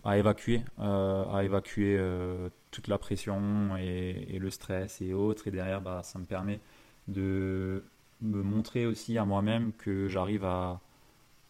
à 0.04 0.18
évacuer, 0.18 0.62
euh, 0.80 1.26
à 1.32 1.44
évacuer 1.44 1.98
euh, 1.98 2.50
toute 2.72 2.88
la 2.88 2.98
pression 2.98 3.76
et, 3.78 4.38
le 4.40 4.50
stress 4.50 5.02
et 5.02 5.14
autres. 5.14 5.48
Et 5.48 5.52
derrière, 5.52 5.82
bah, 5.82 6.02
ça 6.04 6.20
me 6.20 6.26
permet 6.26 6.60
de 7.08 7.84
me 8.22 8.42
montrer 8.44 8.86
aussi 8.86 9.18
à 9.18 9.26
moi-même 9.26 9.74
que 9.74 10.08
j'arrive 10.08 10.46
à, 10.46 10.82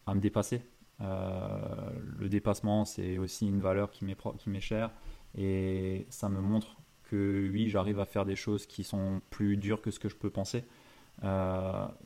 à, 0.05 0.15
me 0.15 0.19
dépasser. 0.19 0.61
Euh, 1.01 1.91
le 2.17 2.29
dépassement, 2.29 2.85
c'est 2.85 3.17
aussi 3.17 3.47
une 3.47 3.59
valeur 3.59 3.91
qui 3.91 4.05
m'est 4.05 4.59
chère 4.59 4.91
et 5.37 6.05
ça 6.09 6.29
me 6.29 6.41
montre 6.41 6.77
que 7.03 7.49
oui, 7.51 7.69
j'arrive 7.69 7.99
à 7.99 8.05
faire 8.05 8.25
des 8.25 8.35
choses 8.35 8.65
qui 8.67 8.83
sont 8.83 9.21
plus 9.29 9.57
dures 9.57 9.81
que 9.81 9.91
ce 9.91 9.99
que 9.99 10.09
je 10.09 10.15
peux 10.15 10.29
penser. 10.29 10.63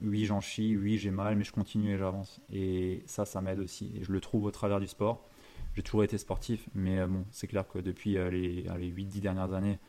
oui, 0.02 0.26
j'en 0.26 0.42
chie, 0.42 0.78
oui, 0.78 0.98
j'ai 0.98 1.12
mal, 1.12 1.36
mais 1.36 1.44
je 1.44 1.52
continue 1.52 1.94
et 1.94 1.98
j'avance. 1.98 2.42
Et 2.52 3.04
ça, 3.06 3.26
ça 3.26 3.42
m'aide 3.42 3.60
aussi. 3.60 3.92
Et 3.98 4.04
je 4.04 4.12
le 4.12 4.20
trouve 4.22 4.46
au 4.46 4.52
travers 4.52 4.80
du 4.80 4.88
sport 4.88 5.28
j'ai 5.75 5.84
toujours 5.84 6.03
été 6.03 6.18
sportif, 6.18 6.70
mais 6.75 7.00
euh, 7.00 7.08
bon, 7.08 7.25
c'est 7.32 7.48
clair 7.48 7.68
que 7.68 7.80
depuis 7.80 8.18
euh, 8.18 8.30
les, 8.30 8.63
les 8.77 8.92
8-10 8.92 9.20
dernières 9.22 9.53
années, 9.53 9.80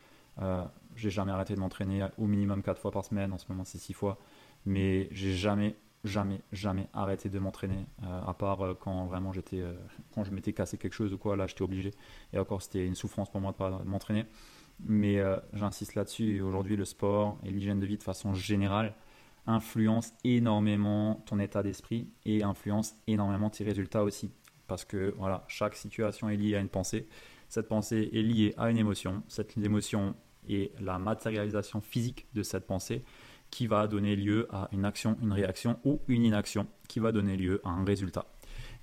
euh, 0.41 0.63
j'ai 0.95 1.09
jamais 1.09 1.31
arrêté 1.31 1.55
de 1.55 1.59
m'entraîner 1.59 2.07
au 2.17 2.25
minimum 2.25 2.63
4 2.63 2.79
fois 2.81 2.91
par 2.91 3.05
semaine, 3.05 3.31
en 3.31 3.37
ce 3.37 3.45
moment 3.49 3.63
c'est 3.63 3.77
6 3.77 3.93
fois, 3.93 4.17
mais 4.65 5.07
j'ai 5.11 5.33
jamais, 5.33 5.75
jamais, 6.03 6.41
jamais 6.51 6.87
arrêté 6.93 7.29
de 7.29 7.39
m'entraîner, 7.39 7.85
à 8.01 8.33
part 8.33 8.75
quand 8.79 9.05
vraiment 9.05 9.31
j'étais, 9.31 9.63
quand 10.13 10.23
je 10.23 10.31
m'étais 10.31 10.53
cassé 10.53 10.77
quelque 10.77 10.93
chose 10.93 11.13
ou 11.13 11.17
quoi, 11.17 11.35
là 11.35 11.47
j'étais 11.47 11.61
obligé, 11.61 11.91
et 12.33 12.39
encore 12.39 12.61
c'était 12.61 12.85
une 12.85 12.95
souffrance 12.95 13.29
pour 13.29 13.41
moi 13.41 13.51
de 13.51 13.57
pas 13.57 13.81
m'entraîner, 13.85 14.25
mais 14.85 15.21
j'insiste 15.53 15.95
là-dessus, 15.95 16.37
et 16.37 16.41
aujourd'hui 16.41 16.75
le 16.75 16.85
sport 16.85 17.37
et 17.43 17.51
l'hygiène 17.51 17.79
de 17.79 17.85
vie 17.85 17.97
de 17.97 18.03
façon 18.03 18.33
générale 18.33 18.93
influencent 19.47 20.13
énormément 20.23 21.23
ton 21.25 21.39
état 21.39 21.63
d'esprit 21.63 22.09
et 22.25 22.43
influencent 22.43 22.95
énormément 23.07 23.49
tes 23.49 23.63
résultats 23.63 24.03
aussi 24.03 24.31
parce 24.67 24.85
que 24.85 25.13
voilà, 25.17 25.43
chaque 25.47 25.75
situation 25.75 26.29
est 26.29 26.37
liée 26.37 26.55
à 26.55 26.59
une 26.59 26.69
pensée. 26.69 27.07
Cette 27.49 27.67
pensée 27.67 28.09
est 28.13 28.21
liée 28.21 28.53
à 28.57 28.69
une 28.69 28.77
émotion. 28.77 29.23
Cette 29.27 29.57
émotion 29.57 30.15
est 30.49 30.71
la 30.81 30.99
matérialisation 30.99 31.81
physique 31.81 32.27
de 32.33 32.43
cette 32.43 32.65
pensée 32.65 33.03
qui 33.51 33.67
va 33.67 33.87
donner 33.87 34.15
lieu 34.15 34.47
à 34.51 34.67
une 34.71 34.85
action, 34.85 35.17
une 35.21 35.31
réaction 35.31 35.79
ou 35.85 36.01
une 36.07 36.23
inaction 36.23 36.67
qui 36.87 36.99
va 36.99 37.11
donner 37.11 37.37
lieu 37.37 37.61
à 37.63 37.69
un 37.69 37.85
résultat. 37.85 38.25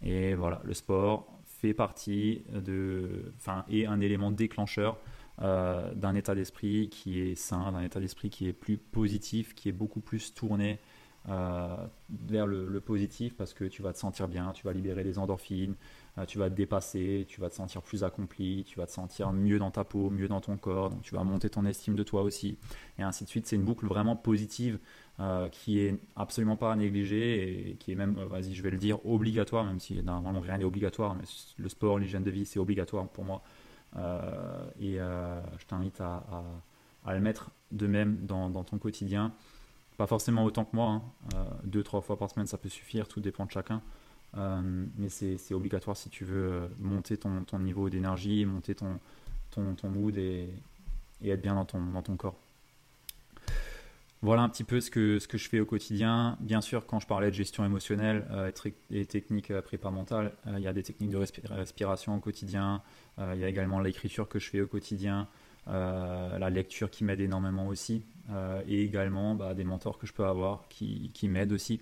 Et 0.02 0.34
voilà, 0.34 0.60
le 0.64 0.74
sport 0.74 1.40
fait 1.44 1.74
partie 1.74 2.42
de, 2.52 3.32
enfin, 3.36 3.64
est 3.70 3.86
un 3.86 4.00
élément 4.00 4.30
déclencheur 4.30 4.98
euh, 5.40 5.92
d'un 5.94 6.14
état 6.14 6.34
d'esprit 6.34 6.88
qui 6.88 7.20
est 7.20 7.34
sain, 7.34 7.72
d'un 7.72 7.82
état 7.82 8.00
d'esprit 8.00 8.30
qui 8.30 8.48
est 8.48 8.52
plus 8.52 8.78
positif, 8.78 9.54
qui 9.54 9.68
est 9.68 9.72
beaucoup 9.72 10.00
plus 10.00 10.34
tourné 10.34 10.78
vers 11.28 12.46
le, 12.46 12.80
positif 12.80 13.36
parce 13.36 13.54
que 13.54 13.64
tu 13.64 13.82
vas 13.82 13.92
te 13.92 13.98
sentir 13.98 14.28
bien, 14.28 14.52
tu 14.52 14.64
vas 14.64 14.72
libérer 14.72 15.04
les 15.04 15.18
endorphines, 15.18 15.74
euh, 16.18 16.24
tu 16.26 16.38
vas 16.38 16.50
te 16.50 16.54
dépasser, 16.54 17.24
tu 17.28 17.40
vas 17.40 17.48
te 17.48 17.54
sentir 17.54 17.80
plus 17.82 18.02
accompli, 18.04 18.64
tu 18.64 18.78
vas 18.78 18.86
te 18.86 18.92
sentir 18.92 19.32
mieux 19.32 19.58
dans 19.58 19.70
ta 19.70 19.84
peau, 19.84 20.10
mieux 20.10 20.28
dans 20.28 20.40
ton 20.40 20.56
corps, 20.56 20.90
donc 20.90 21.02
tu 21.02 21.14
vas 21.14 21.22
monter 21.22 21.48
ton 21.48 21.64
estime 21.64 21.94
de 21.94 22.02
toi 22.02 22.22
aussi, 22.22 22.58
et 22.98 23.02
ainsi 23.02 23.24
de 23.24 23.28
suite. 23.28 23.46
C'est 23.46 23.56
une 23.56 23.64
boucle 23.64 23.86
vraiment 23.86 24.16
positive 24.16 24.78
euh, 25.20 25.48
qui 25.48 25.78
est 25.78 25.98
absolument 26.16 26.56
pas 26.56 26.72
à 26.72 26.76
négliger 26.76 27.70
et 27.70 27.74
qui 27.76 27.92
est 27.92 27.96
même, 27.96 28.14
vas-y, 28.14 28.52
je 28.52 28.62
vais 28.62 28.70
le 28.70 28.78
dire, 28.78 29.04
obligatoire, 29.06 29.64
même 29.64 29.80
si 29.80 30.02
normalement 30.02 30.40
rien 30.40 30.58
n'est 30.58 30.64
obligatoire, 30.64 31.14
mais 31.14 31.24
le 31.56 31.68
sport, 31.68 31.98
l'hygiène 31.98 32.24
de 32.24 32.30
vie, 32.30 32.44
c'est 32.44 32.58
obligatoire 32.58 33.08
pour 33.08 33.24
moi. 33.24 33.42
et 34.80 34.96
je 34.96 35.66
t'invite 35.68 36.00
à, 36.00 36.24
le 37.06 37.20
mettre 37.20 37.50
de 37.70 37.86
même 37.86 38.26
dans 38.26 38.64
ton 38.64 38.78
quotidien. 38.78 39.32
Pas 39.96 40.06
forcément 40.06 40.44
autant 40.44 40.64
que 40.64 40.74
moi, 40.74 40.90
hein. 40.90 41.02
euh, 41.34 41.44
deux, 41.64 41.82
trois 41.82 42.00
fois 42.00 42.16
par 42.16 42.30
semaine 42.30 42.46
ça 42.46 42.58
peut 42.58 42.68
suffire, 42.68 43.08
tout 43.08 43.20
dépend 43.20 43.46
de 43.46 43.50
chacun. 43.50 43.82
Euh, 44.38 44.86
mais 44.96 45.10
c'est 45.10 45.52
obligatoire 45.52 45.96
si 45.96 46.08
tu 46.08 46.24
veux 46.24 46.52
euh, 46.52 46.68
monter 46.78 47.18
ton, 47.18 47.58
niveau 47.58 47.90
d'énergie, 47.90 48.46
monter 48.46 48.74
ton, 48.74 48.98
ton, 49.50 49.90
mood 49.90 50.16
et, 50.16 50.48
et, 51.22 51.28
être 51.28 51.42
bien 51.42 51.54
dans 51.54 51.66
ton, 51.66 51.84
dans 51.84 52.00
ton 52.00 52.16
corps. 52.16 52.36
Voilà 54.22 54.42
un 54.42 54.48
petit 54.48 54.64
peu 54.64 54.80
ce 54.80 54.90
que, 54.90 55.18
ce 55.18 55.28
que 55.28 55.36
je 55.36 55.48
fais 55.48 55.60
au 55.60 55.66
quotidien. 55.66 56.38
Bien 56.40 56.60
sûr, 56.60 56.86
quand 56.86 57.00
je 57.00 57.06
parlais 57.06 57.28
de 57.28 57.34
gestion 57.34 57.64
émotionnelle 57.64 58.24
et 58.90 59.04
techniques 59.04 59.52
prépa 59.62 59.90
mentale, 59.90 60.32
il 60.46 60.60
y 60.60 60.68
a 60.68 60.72
des 60.72 60.84
techniques 60.84 61.10
de 61.10 61.18
respiration 61.50 62.14
au 62.14 62.20
quotidien. 62.20 62.82
il 63.18 63.40
y 63.40 63.44
a 63.44 63.48
également 63.48 63.80
l'écriture 63.80 64.28
que 64.28 64.38
je 64.38 64.48
fais 64.48 64.60
au 64.60 64.68
quotidien. 64.68 65.26
Euh, 65.68 66.38
la 66.38 66.50
lecture 66.50 66.90
qui 66.90 67.04
m'aide 67.04 67.20
énormément 67.20 67.68
aussi, 67.68 68.04
euh, 68.30 68.62
et 68.66 68.82
également 68.82 69.36
bah, 69.36 69.54
des 69.54 69.62
mentors 69.62 69.96
que 69.96 70.08
je 70.08 70.12
peux 70.12 70.24
avoir 70.24 70.66
qui, 70.68 71.12
m'aident 71.28 71.52
aussi 71.52 71.80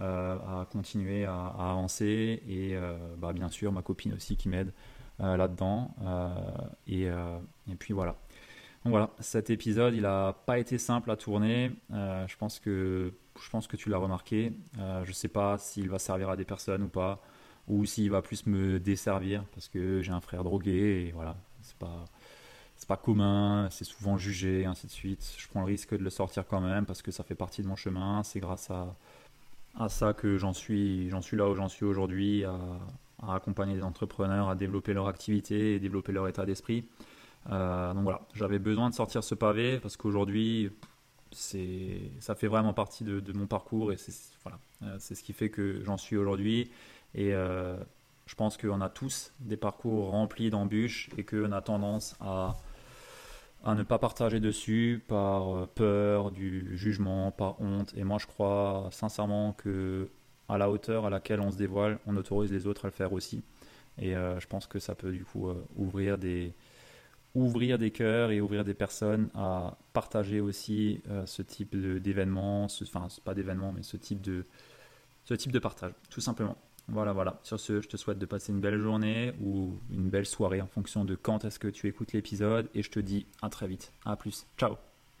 euh, 0.00 0.36
à 0.36 0.66
continuer 0.70 1.26
à, 1.26 1.48
avancer, 1.48 2.42
et 2.48 2.74
bah, 3.18 3.32
bien 3.32 3.50
sûr 3.50 3.72
ma 3.72 3.82
copine 3.82 4.14
aussi 4.14 4.36
qui 4.36 4.48
m'aide 4.48 4.72
là-dedans, 5.18 5.94
et, 6.86 7.02
et, 7.02 7.74
puis 7.78 7.92
voilà. 7.92 8.16
Donc 8.84 8.92
voilà, 8.92 9.10
cet 9.18 9.50
épisode, 9.50 9.92
il 9.94 10.02
n'a 10.02 10.34
pas 10.46 10.58
été 10.58 10.78
simple 10.78 11.10
à 11.10 11.16
tourner. 11.16 11.72
je, 11.90 12.36
pense 12.38 12.58
que, 12.58 13.12
je 13.38 13.50
pense 13.50 13.66
que 13.66 13.76
tu 13.76 13.90
l'as 13.90 13.98
remarqué. 13.98 14.54
je 14.78 15.08
ne 15.08 15.12
sais 15.12 15.28
pas 15.28 15.58
s'il 15.58 15.90
va 15.90 15.98
servir 15.98 16.30
à 16.30 16.36
des 16.36 16.46
personnes 16.46 16.84
ou 16.84 16.88
pas, 16.88 17.20
ou 17.68 17.84
s'il 17.84 18.10
va 18.10 18.22
plus 18.22 18.46
me 18.46 18.80
desservir 18.80 19.44
parce 19.52 19.68
que 19.68 20.00
j'ai 20.00 20.12
un 20.12 20.22
frère 20.22 20.42
drogué 20.42 21.06
et 21.08 21.12
voilà, 21.12 21.36
c'est 21.60 21.76
pas 21.76 22.06
c'est 22.80 22.88
pas 22.88 22.96
commun, 22.96 23.68
c'est 23.70 23.84
souvent 23.84 24.16
jugé, 24.16 24.64
ainsi 24.64 24.86
de 24.86 24.90
suite. 24.90 25.34
Je 25.36 25.46
prends 25.48 25.60
le 25.60 25.66
risque 25.66 25.94
de 25.94 26.02
le 26.02 26.08
sortir 26.08 26.46
quand 26.48 26.62
même 26.62 26.86
parce 26.86 27.02
que 27.02 27.10
ça 27.10 27.22
fait 27.22 27.34
partie 27.34 27.62
de 27.62 27.68
mon 27.68 27.76
chemin. 27.76 28.22
C'est 28.22 28.40
grâce 28.40 28.70
à, 28.70 28.96
à 29.78 29.90
ça 29.90 30.14
que 30.14 30.38
j'en 30.38 30.54
suis, 30.54 31.12
suis 31.20 31.36
là 31.36 31.46
où 31.50 31.54
j'en 31.54 31.68
suis 31.68 31.84
aujourd'hui, 31.84 32.42
à, 32.44 32.58
accompagner 33.28 33.74
des 33.74 33.82
entrepreneurs 33.82 34.48
à 34.48 34.54
développer 34.54 34.94
leur 34.94 35.08
activité 35.08 35.74
et 35.74 35.78
développer 35.78 36.10
leur 36.12 36.26
état 36.26 36.46
d'esprit. 36.46 36.86
Euh, 37.50 37.92
donc 37.92 38.04
voilà, 38.04 38.22
j'avais 38.32 38.58
besoin 38.58 38.88
de 38.88 38.94
sortir 38.94 39.22
ce 39.22 39.34
pavé 39.34 39.78
parce 39.78 39.98
qu'aujourd'hui, 39.98 40.70
ça 41.32 42.34
fait 42.34 42.48
vraiment 42.48 42.72
partie 42.72 43.04
de, 43.04 43.32
mon 43.34 43.46
parcours 43.46 43.92
et 43.92 43.98
c'est, 43.98 44.14
voilà, 44.42 44.58
euh, 44.84 44.98
ce 44.98 45.22
qui 45.22 45.34
fait 45.34 45.50
que 45.50 45.82
j'en 45.84 45.98
suis 45.98 46.16
aujourd'hui. 46.16 46.70
Et 47.14 47.34
euh, 47.34 47.76
je 48.24 48.34
pense 48.36 48.56
qu'on 48.56 48.80
a 48.80 48.88
tous 48.88 49.34
des 49.40 49.58
parcours 49.58 50.12
remplis 50.12 50.48
d'embûches 50.48 51.10
et 51.18 51.24
qu'on 51.24 51.52
a 51.52 51.60
tendance 51.60 52.16
à 52.20 52.56
à 53.64 53.74
ne 53.74 53.82
pas 53.82 53.98
partager 53.98 54.40
dessus 54.40 55.02
par 55.06 55.54
euh, 55.54 55.66
peur 55.66 56.30
du 56.30 56.76
jugement, 56.76 57.30
par 57.30 57.60
honte. 57.60 57.92
Et 57.96 58.04
moi, 58.04 58.18
je 58.18 58.26
crois 58.26 58.88
sincèrement 58.90 59.52
que 59.52 60.08
à 60.48 60.58
la 60.58 60.70
hauteur 60.70 61.06
à 61.06 61.10
laquelle 61.10 61.40
on 61.40 61.50
se 61.50 61.56
dévoile, 61.56 61.98
on 62.06 62.16
autorise 62.16 62.50
les 62.52 62.66
autres 62.66 62.86
à 62.86 62.88
le 62.88 62.92
faire 62.92 63.12
aussi. 63.12 63.42
Et 63.98 64.16
euh, 64.16 64.40
je 64.40 64.46
pense 64.46 64.66
que 64.66 64.78
ça 64.78 64.94
peut 64.94 65.12
du 65.12 65.24
coup 65.24 65.48
euh, 65.48 65.54
ouvrir 65.76 66.18
des 66.18 66.54
ouvrir 67.34 67.78
cœurs 67.92 68.32
et 68.32 68.40
ouvrir 68.40 68.64
des 68.64 68.74
personnes 68.74 69.28
à 69.34 69.76
partager 69.92 70.40
aussi 70.40 71.00
ce 71.26 71.42
type 71.42 71.76
d'événement, 71.76 72.64
enfin 72.64 73.06
pas 73.24 73.34
d'événement, 73.34 73.72
mais 73.72 73.84
ce 73.84 73.96
type 73.96 74.20
de 74.20 75.58
partage, 75.60 75.92
tout 76.10 76.20
simplement. 76.20 76.56
Voilà, 76.88 77.12
voilà. 77.12 77.38
Sur 77.42 77.60
ce, 77.60 77.80
je 77.80 77.88
te 77.88 77.96
souhaite 77.96 78.18
de 78.18 78.26
passer 78.26 78.52
une 78.52 78.60
belle 78.60 78.78
journée 78.78 79.32
ou 79.40 79.78
une 79.90 80.08
belle 80.08 80.26
soirée 80.26 80.60
en 80.60 80.66
fonction 80.66 81.04
de 81.04 81.14
quand 81.14 81.44
est-ce 81.44 81.58
que 81.58 81.68
tu 81.68 81.86
écoutes 81.86 82.12
l'épisode 82.12 82.68
et 82.74 82.82
je 82.82 82.90
te 82.90 83.00
dis 83.00 83.26
à 83.42 83.48
très 83.48 83.66
vite. 83.66 83.92
À 84.04 84.16
plus. 84.16 84.46
Ciao. 84.58 84.76